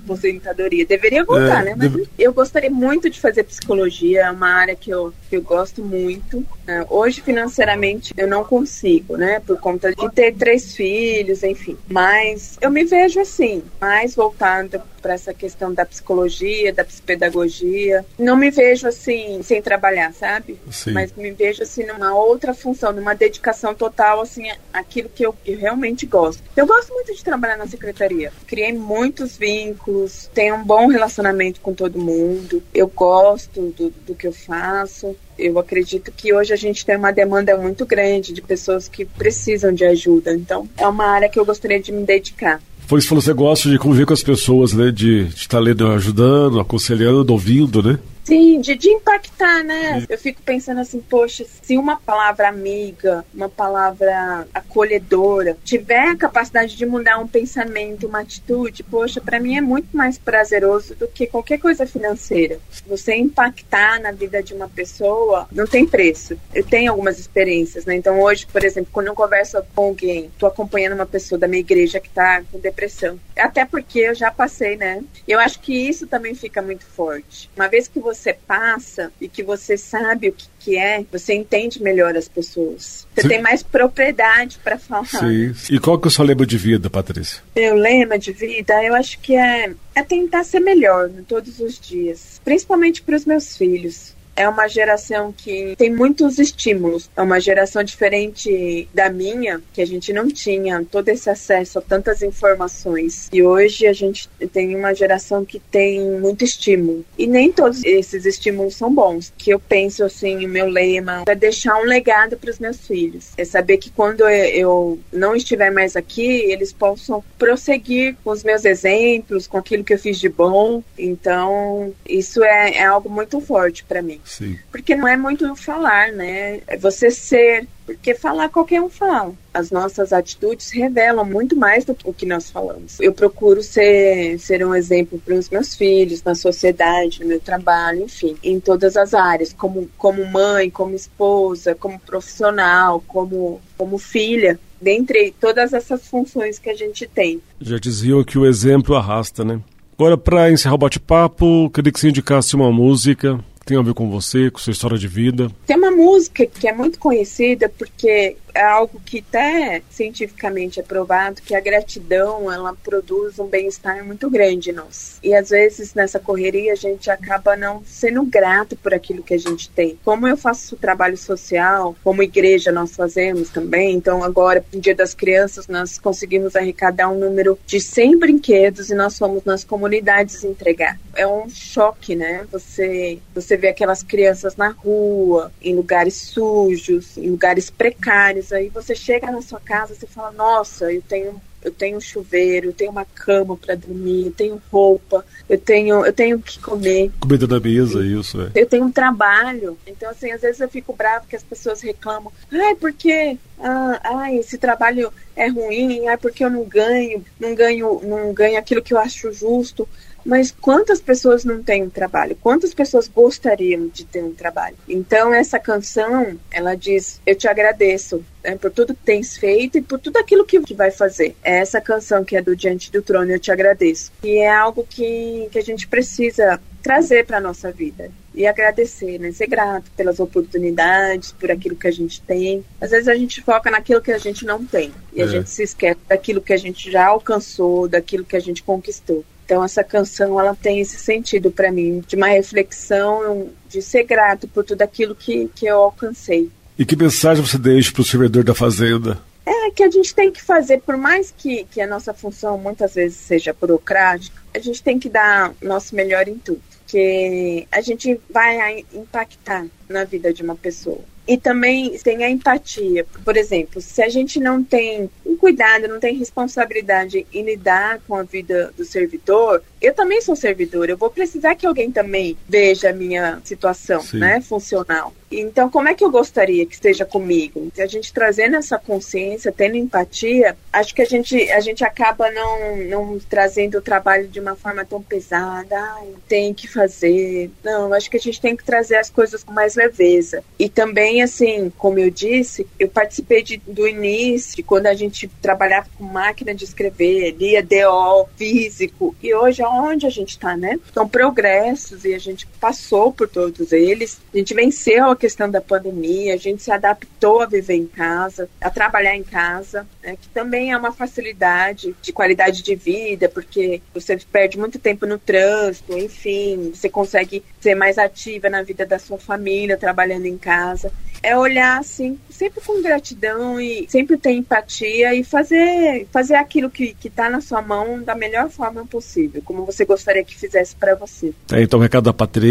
aposentadoria. 0.04 0.86
Deveria 0.86 1.25
contar, 1.25 1.62
é, 1.62 1.65
né? 1.65 1.75
Mas 1.78 1.91
deve... 1.91 2.10
eu 2.17 2.34
gostaria 2.34 2.69
muito 2.69 3.10
de 3.10 3.19
fazer 3.19 3.43
psicologia, 3.43 4.25
é 4.25 4.32
uma 4.32 4.49
área 4.49 4.75
que 4.75 4.89
eu, 4.89 5.13
que 5.30 5.38
eu 5.38 5.42
gosto 5.42 5.84
muito. 5.84 6.46
É, 6.68 6.86
hoje, 6.89 7.22
financeiramente, 7.22 8.13
eu 8.18 8.28
não 8.28 8.44
consigo, 8.44 9.15
né, 9.15 9.39
por 9.39 9.60
conta 9.60 9.94
de 9.94 10.10
ter 10.12 10.34
três 10.36 10.76
filhos, 10.76 11.44
enfim. 11.44 11.78
Mas 11.88 12.58
eu 12.60 12.72
me 12.72 12.84
vejo 12.84 13.20
assim, 13.20 13.63
mais 13.80 14.15
voltada 14.15 14.84
para 15.00 15.13
essa 15.13 15.34
questão 15.34 15.74
da 15.74 15.86
psicologia, 15.86 16.74
da 16.74 16.84
psicopedagogia. 16.84 18.06
Não 18.18 18.36
me 18.36 18.52
vejo 18.52 18.88
assim 18.88 19.42
sem 19.42 19.62
trabalhar, 19.62 20.13
sabe? 20.13 20.60
Sim. 20.72 20.92
Mas 20.92 21.13
me 21.13 21.32
vejo 21.32 21.63
assim 21.63 21.86
numa 21.86 22.13
outra 22.13 22.54
função, 22.54 22.92
numa 22.92 23.15
dedicação 23.15 23.74
total 23.74 24.22
assim 24.22 24.50
àquilo 24.74 25.10
que 25.10 25.26
eu, 25.26 25.34
eu 25.46 25.58
realmente 25.58 26.06
gosto. 26.06 26.44
Eu 26.56 26.68
gosto 26.68 26.94
muito 26.94 27.15
de 27.15 27.24
trabalhar 27.24 27.58
na 27.58 27.68
secretaria. 27.68 28.32
Criei 28.46 28.74
muitos 28.74 29.38
vínculos, 29.38 30.30
tenho 30.34 30.56
um 30.56 30.63
bom 30.63 30.88
relacionamento 30.88 31.62
com 31.62 31.74
todo 31.74 31.98
mundo. 32.00 32.62
Eu 32.74 32.88
gosto 32.88 33.62
do, 33.70 33.89
do 34.06 34.15
que 34.15 34.28
eu 34.28 34.34
faço 34.34 35.15
eu 35.38 35.58
acredito 35.58 36.12
que 36.12 36.34
hoje 36.34 36.53
a 36.53 36.58
gente 36.58 36.86
tem 36.86 36.97
uma 36.97 37.12
demanda 37.12 37.58
muito 37.58 37.86
grande 37.86 38.34
de 38.34 38.41
pessoas 38.41 38.88
que 38.88 39.05
precisam 39.05 39.73
de 39.73 39.86
ajuda. 39.86 40.34
Então, 40.34 40.67
é 40.77 40.86
uma 40.86 41.05
área 41.05 41.29
que 41.29 41.39
eu 41.39 41.45
gostaria 41.45 41.79
de 41.79 41.91
me 41.91 42.05
dedicar. 42.05 42.62
Foi 42.86 42.99
isso 42.99 43.08
que 43.08 43.15
você 43.15 43.34
gosta 43.34 43.69
de 43.69 43.77
conviver 43.77 44.05
com 44.05 44.13
as 44.13 44.23
pessoas, 44.23 44.73
né? 44.73 44.91
De, 44.91 45.25
de 45.25 45.36
estar 45.36 45.60
lendo, 45.60 45.88
ajudando, 45.91 46.60
aconselhando, 46.60 47.32
ouvindo, 47.32 47.84
né? 47.84 47.99
Sim, 48.30 48.62
de, 48.62 48.76
de 48.76 48.89
impactar, 48.89 49.63
né? 49.63 50.06
Eu 50.08 50.18
fico 50.18 50.39
pensando 50.44 50.80
assim, 50.80 51.02
poxa, 51.02 51.44
se 51.63 51.80
uma 51.80 51.98
palavra 51.98 52.48
amiga, 52.48 53.26
uma 53.34 53.50
palavra 53.50 54.48
acolhedora, 54.54 55.58
tiver 55.63 56.10
a 56.10 56.15
capacidade 56.15 56.76
de 56.76 56.86
mudar 56.86 57.18
um 57.18 57.28
pensamento, 57.28 58.06
uma 58.06 58.20
atitude, 58.20 58.84
poxa, 58.84 59.20
para 59.20 59.39
mim 59.39 59.58
é 59.58 59.62
muito 59.62 59.98
mais 59.98 60.20
prazeroso 60.20 60.94
do 60.94 61.08
que 61.08 61.26
qualquer 61.26 61.58
coisa 61.58 61.88
financeira. 61.88 62.60
Você 62.86 63.15
impactar 63.15 64.00
na 64.00 64.12
vida 64.12 64.44
de 64.44 64.54
uma 64.54 64.70
pessoa 64.70 65.48
não 65.52 65.65
tem 65.65 65.88
preço. 65.88 66.38
Eu 66.54 66.63
tenho 66.63 66.92
algumas 66.92 67.18
experiências, 67.18 67.86
né? 67.86 67.96
Então 67.96 68.22
hoje, 68.22 68.46
por 68.46 68.63
exemplo, 68.63 68.92
quando 68.94 69.08
eu 69.08 69.15
converso 69.15 69.58
com 69.74 69.86
alguém, 69.86 70.30
tô 70.38 70.46
acompanhando 70.46 70.94
uma 70.94 71.06
pessoa 71.08 71.39
da 71.39 71.48
minha 71.48 71.62
igreja 71.62 72.00
que 72.00 72.10
tá 72.10 72.44
com 72.52 72.60
depressão. 72.60 73.20
Até 73.36 73.65
porque 73.65 74.00
eu 74.00 74.13
já 74.13 74.30
passei, 74.30 74.78
né? 74.78 75.04
Eu 75.28 75.39
acho 75.39 75.60
que 75.60 75.74
isso 75.74 76.06
também 76.06 76.36
fica 76.36 76.62
muito 76.62 76.86
forte. 76.86 77.50
Uma 77.56 77.68
vez 77.68 77.88
que 77.88 78.00
você 78.00 78.18
você 78.19 78.34
passa 78.34 79.12
e 79.19 79.27
que 79.27 79.41
você 79.41 79.77
sabe 79.77 80.29
o 80.29 80.34
que, 80.34 80.45
que 80.60 80.77
é, 80.77 81.03
você 81.12 81.34
entende 81.34 81.82
melhor 81.82 82.15
as 82.15 82.27
pessoas. 82.27 83.08
Você 83.15 83.21
Sim. 83.21 83.27
tem 83.27 83.41
mais 83.41 83.63
propriedade 83.63 84.60
para 84.63 84.77
falar. 84.77 85.05
Sim. 85.05 85.53
E 85.71 85.79
qual 85.79 85.97
que 85.97 86.08
é 86.08 86.10
o 86.10 86.12
seu 86.12 86.25
lema 86.25 86.45
de 86.45 86.58
vida, 86.58 86.89
Patrícia? 86.89 87.41
Meu 87.55 87.75
lema 87.75 88.19
de 88.19 88.32
vida, 88.32 88.84
eu 88.84 88.93
acho 88.93 89.19
que 89.19 89.36
é, 89.36 89.73
é 89.95 90.03
tentar 90.03 90.43
ser 90.43 90.60
melhor 90.60 91.10
todos 91.27 91.60
os 91.60 91.79
dias, 91.79 92.41
principalmente 92.43 93.01
para 93.01 93.15
os 93.15 93.25
meus 93.25 93.55
filhos 93.55 94.18
é 94.39 94.47
uma 94.47 94.69
geração 94.69 95.34
que 95.36 95.75
tem 95.78 95.93
muitos 95.93 96.39
estímulos. 96.39 97.10
É 97.15 97.21
uma 97.21 97.41
geração 97.41 97.84
diferente 97.84 98.88
da 98.93 99.10
minha, 99.10 99.62
que 99.73 99.82
a 99.82 99.86
gente 99.86 100.13
não 100.13 100.30
tinha 100.30 100.82
todo 100.89 101.10
esse 101.10 101.30
acesso 101.30 101.80
a 101.80 101.82
tantas 101.82 102.23
informações. 102.23 103.28
E 103.34 103.43
hoje 103.43 103.86
a 103.86 103.91
gente 103.91 104.30
tem 104.54 104.73
uma 104.78 104.93
geração 104.93 105.43
que 105.43 105.60
tem 105.60 105.99
muito 106.21 106.45
estímulo. 106.45 107.04
E 107.17 107.28
nem 107.28 107.52
todos 107.52 107.84
esses 107.84 108.25
estímulos 108.25 108.78
são 108.78 108.93
bons. 108.93 109.34
Que 109.38 109.52
eu 109.52 109.60
penso 109.60 110.06
assim, 110.06 110.45
o 110.45 110.49
meu 110.49 110.67
lema 110.67 111.25
é 111.28 111.36
deixar 111.36 111.75
um 111.75 111.84
legado 111.84 112.38
para 112.38 112.49
os 112.49 112.60
meus 112.60 112.78
filhos. 112.88 113.32
É 113.36 113.43
saber 113.43 113.75
que 113.75 113.89
quando 113.89 114.21
eu 114.30 114.97
não 115.12 115.36
estiver 115.36 115.69
mais 115.69 115.97
aqui, 115.97 116.23
eles 116.49 116.71
possam 116.71 117.21
prosseguir 117.38 118.15
com 118.23 118.30
os 118.30 118.41
meus 118.41 118.63
exemplos, 118.63 119.47
com 119.47 119.58
aquilo 119.58 119.84
que 119.84 119.93
eu 119.93 119.99
fiz 119.99 120.17
de 120.17 120.30
bom. 120.30 120.82
Então, 120.97 121.93
isso 122.08 122.41
é, 122.41 122.78
é 122.78 122.86
algo 122.86 123.10
muito 123.10 123.41
forte 123.41 123.84
para 123.84 124.02
mim. 124.02 124.21
Sim. 124.30 124.60
Porque 124.72 124.96
não 124.96 125.08
é 125.08 125.18
muito 125.18 125.56
falar, 125.56 126.12
né? 126.12 126.62
É 126.68 126.78
você 126.78 127.10
ser. 127.10 127.68
Porque 127.84 128.13
falar 128.13 128.48
qualquer 128.50 128.80
um 128.80 128.89
fala. 128.89 129.34
As 129.52 129.72
nossas 129.72 130.13
atitudes 130.13 130.70
revelam 130.70 131.26
muito 131.26 131.56
mais 131.56 131.84
do 131.84 131.96
que 131.96 132.08
o 132.08 132.13
que 132.13 132.28
nós 132.28 132.52
falamos. 132.52 133.00
Eu 133.00 133.12
procuro 133.12 133.63
ser, 133.63 134.39
ser 134.39 134.63
um 134.63 134.76
exemplo 134.76 135.20
para 135.20 135.34
os 135.34 135.50
meus 135.50 135.74
filhos, 135.74 136.24
na 136.24 136.36
sociedade, 136.36 137.22
no 137.22 137.26
meu 137.26 137.39
trabalho, 137.39 138.04
enfim, 138.04 138.38
em 138.44 138.60
todas 138.60 138.96
as 138.96 139.15
áreas, 139.15 139.52
como, 139.52 139.89
como 139.98 140.24
mãe, 140.28 140.70
como 140.70 140.96
esposa, 140.96 141.74
como 141.74 142.00
profissional, 142.00 143.04
como, 143.08 143.60
como 143.76 143.98
filha 143.98 144.60
dentre 144.80 145.34
todas 145.42 145.74
essas 145.74 146.08
funções 146.08 146.60
que 146.60 146.70
a 146.70 146.76
gente 146.76 147.08
tem. 147.08 147.42
Já 147.60 147.78
diziam 147.78 148.24
que 148.24 148.38
o 148.38 148.46
exemplo 148.46 148.96
arrasta, 148.96 149.44
né? 149.44 149.60
Agora, 149.98 150.18
para 150.18 150.50
encerrar 150.50 150.76
o 150.76 150.78
bate-papo, 150.78 151.70
queria 151.72 151.92
que 151.92 152.00
você 152.00 152.08
indicasse 152.08 152.56
uma 152.56 152.72
música 152.72 153.38
tem 153.69 153.77
a 153.77 153.84
ver 153.84 153.93
com 153.93 154.10
você, 154.10 154.49
com 154.49 154.58
sua 154.58 154.71
história 154.71 154.97
de 154.97 155.08
vida. 155.08 155.51
Tem 155.67 155.77
uma 155.77 155.91
música 155.91 156.43
que 156.43 156.67
é 156.67 156.73
muito 156.73 156.97
conhecida 156.97 157.69
porque 157.69 158.36
é 158.60 158.63
algo 158.63 159.00
que 159.06 159.24
até 159.30 159.82
cientificamente 159.89 160.82
é 160.82 160.84
provado 160.84 161.41
que 161.41 161.56
a 161.56 161.62
gratidão 161.62 162.52
ela 162.52 162.76
produz 162.76 163.39
um 163.39 163.48
bem-estar 163.48 164.04
muito 164.04 164.30
grande 164.30 164.72
em 164.72 164.74
nós. 164.74 165.17
E 165.24 165.34
às 165.34 165.50
vezes 165.50 165.93
nessa 165.93 166.19
correria 166.19 166.74
a 166.74 166.76
gente 166.76 167.10
acaba 167.10 167.56
não 167.56 167.82
sendo 167.86 168.22
grato 168.26 168.76
por 168.76 168.93
aquilo 168.93 169.24
que 169.24 169.34
a 169.34 169.38
gente 169.38 169.69
tem. 169.69 169.98
Como 170.04 170.28
eu 170.28 170.36
faço 170.36 170.76
trabalho 170.76 171.15
social, 171.15 171.95
como 172.04 172.22
igreja 172.22 172.69
nós 172.69 172.93
fazemos 172.93 173.50
também, 173.50 173.95
então 173.95 174.22
agora 174.26 174.63
no 174.74 174.82
Dia 174.82 174.93
das 174.93 175.13
Crianças 175.13 175.67
nós 175.69 175.98
conseguimos 175.98 176.54
arrecadar 176.54 177.08
um 177.08 177.17
número 177.17 177.58
de 177.65 177.80
100 177.80 178.19
brinquedos 178.19 178.89
e 178.89 178.93
nós 178.93 179.17
fomos 179.17 179.45
nas 179.45 179.63
comunidades 179.63 180.43
entregar. 180.43 181.00
É 181.15 181.26
um 181.26 181.48
choque, 181.50 182.13
né? 182.13 182.45
Você 182.52 183.19
você 183.34 183.56
vê 183.56 183.69
aquelas 183.69 184.04
crianças 184.04 184.58
na 184.58 184.69
rua, 184.69 185.50
em 185.62 185.76
lugares 185.76 186.15
sujos, 186.15 187.17
em 187.17 187.30
lugares 187.30 187.69
precários 187.69 188.49
Aí 188.52 188.70
você 188.70 188.96
chega 188.96 189.32
na 189.32 189.42
sua 189.42 189.60
casa, 189.60 189.96
você 189.96 190.08
fala: 190.08 190.32
"Nossa, 190.32 190.92
eu 190.92 191.02
tenho 191.02 191.42
eu 191.62 191.72
tenho 191.72 192.00
chuveiro, 192.00 192.68
eu 192.68 192.74
tenho 192.74 192.92
uma 192.92 193.04
cama 193.04 193.58
para 193.58 193.76
dormir, 193.76 194.28
eu 194.28 194.32
tenho 194.32 194.62
roupa, 194.72 195.26
eu 195.48 195.58
tenho 195.58 196.06
eu 196.06 196.14
tenho 196.14 196.40
que 196.40 196.60
comer. 196.60 197.12
Comida 197.20 197.46
da 197.46 197.60
mesa, 197.60 198.04
isso 198.06 198.42
é. 198.42 198.52
Eu 198.56 198.66
tenho 198.66 198.86
um 198.86 198.92
trabalho. 198.92 199.78
Então 199.86 200.10
assim, 200.10 200.32
às 200.32 200.42
vezes 200.42 200.62
eu 200.62 200.70
fico 200.70 200.94
bravo 200.94 201.28
que 201.28 201.36
as 201.36 201.44
pessoas 201.44 201.82
reclamam: 201.82 202.32
"Ai, 202.52 202.76
porque 202.76 203.38
ah, 203.60 204.00
ai, 204.04 204.38
esse 204.38 204.58
trabalho 204.58 205.12
é 205.36 205.48
ruim, 205.48 206.08
ai, 206.08 206.18
porque 206.18 206.44
eu 206.44 206.50
não 206.50 206.64
ganho, 206.64 207.24
não 207.40 207.54
ganho, 207.54 208.02
não 208.04 208.34
ganho 208.34 208.58
aquilo 208.58 208.82
que 208.82 208.94
eu 208.94 208.98
acho 208.98 209.32
justo". 209.34 209.88
Mas 210.25 210.51
quantas 210.51 210.99
pessoas 211.01 211.43
não 211.43 211.63
têm 211.63 211.84
um 211.84 211.89
trabalho? 211.89 212.38
Quantas 212.41 212.73
pessoas 212.73 213.08
gostariam 213.08 213.88
de 213.88 214.05
ter 214.05 214.23
um 214.23 214.34
trabalho? 214.34 214.75
Então 214.88 215.34
essa 215.34 215.60
canção, 215.60 216.38
ela 216.51 216.75
diz: 216.75 217.21
"Eu 217.25 217.36
te 217.36 217.47
agradeço 217.47 218.23
né, 218.43 218.55
por 218.55 218.71
tudo 218.71 218.93
que 218.93 219.03
tens 219.03 219.38
feito 219.38 219.77
e 219.77 219.82
por 219.82 219.99
tudo 219.99 220.17
aquilo 220.17 220.45
que, 220.45 220.60
vai 220.73 220.91
fazer". 220.91 221.36
É 221.43 221.58
essa 221.58 221.82
canção 221.82 222.23
que 222.23 222.36
é 222.36 222.41
do 222.41 222.55
Diante 222.55 222.91
do 222.91 223.01
Trono, 223.01 223.32
eu 223.32 223.39
te 223.39 223.51
agradeço. 223.51 224.12
E 224.23 224.38
é 224.38 224.49
algo 224.49 224.86
que, 224.88 225.47
que 225.51 225.60
a 225.60 225.63
gente 225.63 225.88
precisa 225.88 226.60
trazer 226.82 227.25
para 227.25 227.39
nossa 227.39 227.71
vida 227.71 228.10
e 228.34 228.47
agradecer, 228.47 229.19
né? 229.19 229.32
Ser 229.32 229.47
grato 229.47 229.91
pelas 229.97 230.19
oportunidades, 230.19 231.32
por 231.32 231.51
aquilo 231.51 231.75
que 231.75 231.88
a 231.88 231.91
gente 231.91 232.21
tem. 232.21 232.63
Às 232.79 232.91
vezes 232.91 233.08
a 233.08 233.15
gente 233.15 233.41
foca 233.41 233.69
naquilo 233.69 234.01
que 234.01 234.12
a 234.12 234.17
gente 234.17 234.45
não 234.45 234.65
tem 234.65 234.91
e 235.13 235.21
é. 235.21 235.23
a 235.23 235.27
gente 235.27 235.49
se 235.49 235.63
esquece 235.63 235.99
daquilo 236.08 236.41
que 236.41 236.53
a 236.53 236.58
gente 236.58 236.89
já 236.91 237.08
alcançou, 237.08 237.88
daquilo 237.88 238.23
que 238.23 238.36
a 238.36 238.39
gente 238.39 238.63
conquistou. 238.63 239.25
Então 239.50 239.64
essa 239.64 239.84
canção 239.84 240.40
ela 240.40 240.54
tem 240.54 240.80
esse 240.80 241.00
sentido 241.00 241.50
para 241.50 241.72
mim 241.72 242.04
de 242.08 242.16
uma 242.16 242.28
reflexão, 242.28 243.50
de 243.68 243.82
ser 243.82 244.04
grato 244.04 244.48
por 244.48 244.64
tudo 244.64 244.84
aquilo 244.84 245.16
que, 245.16 245.50
que 245.56 245.66
eu 245.66 245.78
alcancei. 245.78 246.52
E 246.78 246.86
que 246.86 246.96
mensagem 246.96 247.44
você 247.44 247.58
deixa 247.58 247.92
para 247.92 248.04
o 248.04 248.06
servidor 248.06 248.44
da 248.44 248.54
fazenda? 248.54 249.20
É 249.44 249.72
que 249.72 249.82
a 249.82 249.90
gente 249.90 250.14
tem 250.14 250.32
que 250.32 250.40
fazer, 250.40 250.82
por 250.82 250.96
mais 250.96 251.34
que, 251.36 251.64
que 251.64 251.82
a 251.82 251.88
nossa 251.88 252.14
função 252.14 252.60
muitas 252.60 252.94
vezes 252.94 253.18
seja 253.18 253.52
burocrática, 253.60 254.40
a 254.54 254.60
gente 254.60 254.84
tem 254.84 255.00
que 255.00 255.10
dar 255.10 255.52
nosso 255.64 255.96
melhor 255.96 256.28
em 256.28 256.38
tudo, 256.38 256.62
porque 256.70 257.68
a 257.72 257.82
gente 257.82 258.22
vai 258.30 258.86
impactar 258.94 259.66
na 259.90 260.04
vida 260.04 260.32
de 260.32 260.44
uma 260.44 260.56
pessoa. 260.56 261.02
E 261.30 261.38
também 261.38 261.96
tem 262.00 262.24
a 262.24 262.30
empatia. 262.32 263.06
Por 263.24 263.38
exemplo, 263.38 263.80
se 263.80 264.02
a 264.02 264.10
gente 264.10 264.39
não 264.39 264.63
tem 264.63 265.08
um 265.24 265.38
cuidado, 265.38 265.88
não 265.88 266.00
tem 266.00 266.18
responsabilidade 266.18 267.28
em 267.32 267.44
lidar 267.44 268.02
com 268.08 268.15
a 268.15 268.24
vida 268.24 268.74
do 268.76 268.84
servidor, 268.84 269.62
eu 269.82 269.94
também 269.94 270.22
sou 270.22 270.36
servidor, 270.36 270.89
eu 270.89 270.98
vou 270.98 271.10
precisar 271.10 271.56
que 271.56 271.65
alguém 271.65 271.92
também 271.92 272.38
veja 272.48 272.89
a 272.89 272.94
minha 272.94 273.42
situação, 273.44 274.02
Sim. 274.02 274.20
né, 274.20 274.42
funcional. 274.42 275.13
Então, 275.32 275.70
como 275.70 275.88
é 275.88 275.94
que 275.94 276.04
eu 276.04 276.10
gostaria 276.10 276.65
que 276.65 276.74
esteja 276.74 277.06
comigo? 277.06 277.72
Se 277.76 277.82
a 277.82 277.88
gente 277.88 278.12
trazendo 278.12 278.56
essa 278.56 278.80
consciência, 278.80 279.52
tendo 279.52 279.78
empatia, 279.78 280.58
acho 280.74 280.94
que 280.96 281.02
a 281.02 281.06
gente, 281.06 281.52
a 281.52 281.60
gente 281.60 281.84
acaba 281.84 282.32
não, 282.32 282.78
não 282.78 283.20
trazendo 283.20 283.78
o 283.78 283.82
trabalho 283.82 284.28
de 284.28 284.39
uma 284.39 284.56
forma 284.56 284.84
tão 284.84 285.02
pesada. 285.02 285.76
Ai, 285.78 286.08
tem 286.28 286.54
que 286.54 286.68
fazer. 286.68 287.52
Não, 287.63 287.94
acho 287.94 288.10
que 288.10 288.18
a 288.18 288.20
gente 288.20 288.42
tem 288.42 288.56
que 288.56 288.63
trazer 288.63 288.96
as 288.96 289.10
coisas 289.10 289.44
com 289.44 289.54
mais 289.54 289.76
leveza. 289.76 290.44
E 290.58 290.68
também, 290.68 291.22
assim, 291.22 291.72
como 291.78 292.00
eu 292.00 292.10
disse, 292.10 292.65
eu 292.80 292.89
participei 292.89 293.44
de, 293.44 293.58
do 293.68 293.88
início, 293.88 294.63
quando 294.63 294.88
a 294.88 294.96
gente 294.96 295.28
trabalhava 295.42 295.88
com 295.98 296.04
máquina 296.04 296.56
de 296.56 296.63
escrever, 296.63 297.36
lia 297.38 297.62
DO, 297.62 298.28
físico, 298.36 299.15
e 299.22 299.34
hoje 299.34 299.62
aonde 299.69 300.05
a 300.05 300.10
gente 300.10 300.29
está, 300.29 300.55
né? 300.58 300.79
São 300.93 301.08
progressos 301.08 302.05
e 302.05 302.13
a 302.13 302.19
gente 302.19 302.47
passou 302.60 303.12
por 303.12 303.28
todos 303.28 303.72
eles. 303.72 304.19
A 304.34 304.38
gente 304.38 304.54
venceu 304.54 305.10
a 305.10 305.15
questão 305.15 305.50
da 305.50 305.62
pandemia, 305.62 306.34
a 306.34 306.38
gente 306.38 306.62
se 306.62 306.72
adaptou 306.72 307.41
a 307.41 307.45
viver 307.45 307.76
em 307.76 307.88
casa, 307.88 308.50
a 308.60 308.69
trabalhar 308.69 309.15
em 309.15 309.24
casa, 309.24 309.88
né? 310.04 310.17
que 310.19 310.28
também 310.30 310.72
é 310.72 310.78
uma 310.78 310.91
facilidade 310.91 311.95
de 312.02 312.13
qualidade 312.13 312.62
de 312.62 312.76
vida, 312.76 313.30
porque 313.30 313.82
você 313.93 314.17
perde 314.17 314.58
muito 314.58 314.78
tempo 314.80 315.06
no 315.06 315.17
trânsito, 315.17 315.98
enfim, 315.98 316.72
você 316.74 316.89
consegue 316.89 317.43
ser 317.60 317.76
mais 317.76 317.98
ativa 317.98 318.50
na 318.50 318.62
vida 318.62 318.86
da 318.86 319.00
sua 319.00 319.17
família, 319.17 319.78
trabalhando 319.78 320.26
em 320.26 320.38
casa. 320.38 320.91
É 321.22 321.38
olhar 321.38 321.80
assim, 321.80 322.17
sempre 322.30 322.62
com 322.62 322.82
gratidão 322.82 323.60
e 323.60 323.86
sempre 323.89 324.17
ter 324.17 324.32
empatia 324.32 325.13
e 325.13 325.24
fazer, 325.24 326.08
fazer 326.12 326.36
aquilo 326.36 326.69
que 326.69 326.95
está 327.04 327.30
na 327.30 327.41
sua 327.41 327.62
mão 327.62 328.02
da 328.02 328.15
melhor 328.15 328.50
forma 328.50 328.86
possível, 328.86 329.41
como 329.43 329.65
você 329.65 329.84
gostaria 329.84 330.24
que 330.24 330.38
fizesse 330.38 330.76
para 330.76 330.95
você. 330.95 331.34
É, 331.52 331.62
então, 331.62 331.80
recado 331.80 332.06
da 332.06 332.13
Patrícia: 332.13 332.49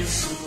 isso. 0.00 0.39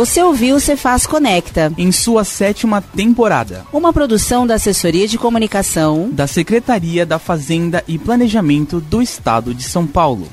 Você 0.00 0.22
ouviu 0.22 0.56
o 0.56 0.60
Cefaz 0.60 1.06
Conecta, 1.06 1.70
em 1.76 1.92
sua 1.92 2.24
sétima 2.24 2.80
temporada, 2.80 3.66
uma 3.70 3.92
produção 3.92 4.46
da 4.46 4.54
Assessoria 4.54 5.06
de 5.06 5.18
Comunicação. 5.18 6.08
Da 6.10 6.26
Secretaria 6.26 7.04
da 7.04 7.18
Fazenda 7.18 7.84
e 7.86 7.98
Planejamento 7.98 8.80
do 8.80 9.02
Estado 9.02 9.52
de 9.52 9.62
São 9.62 9.86
Paulo. 9.86 10.26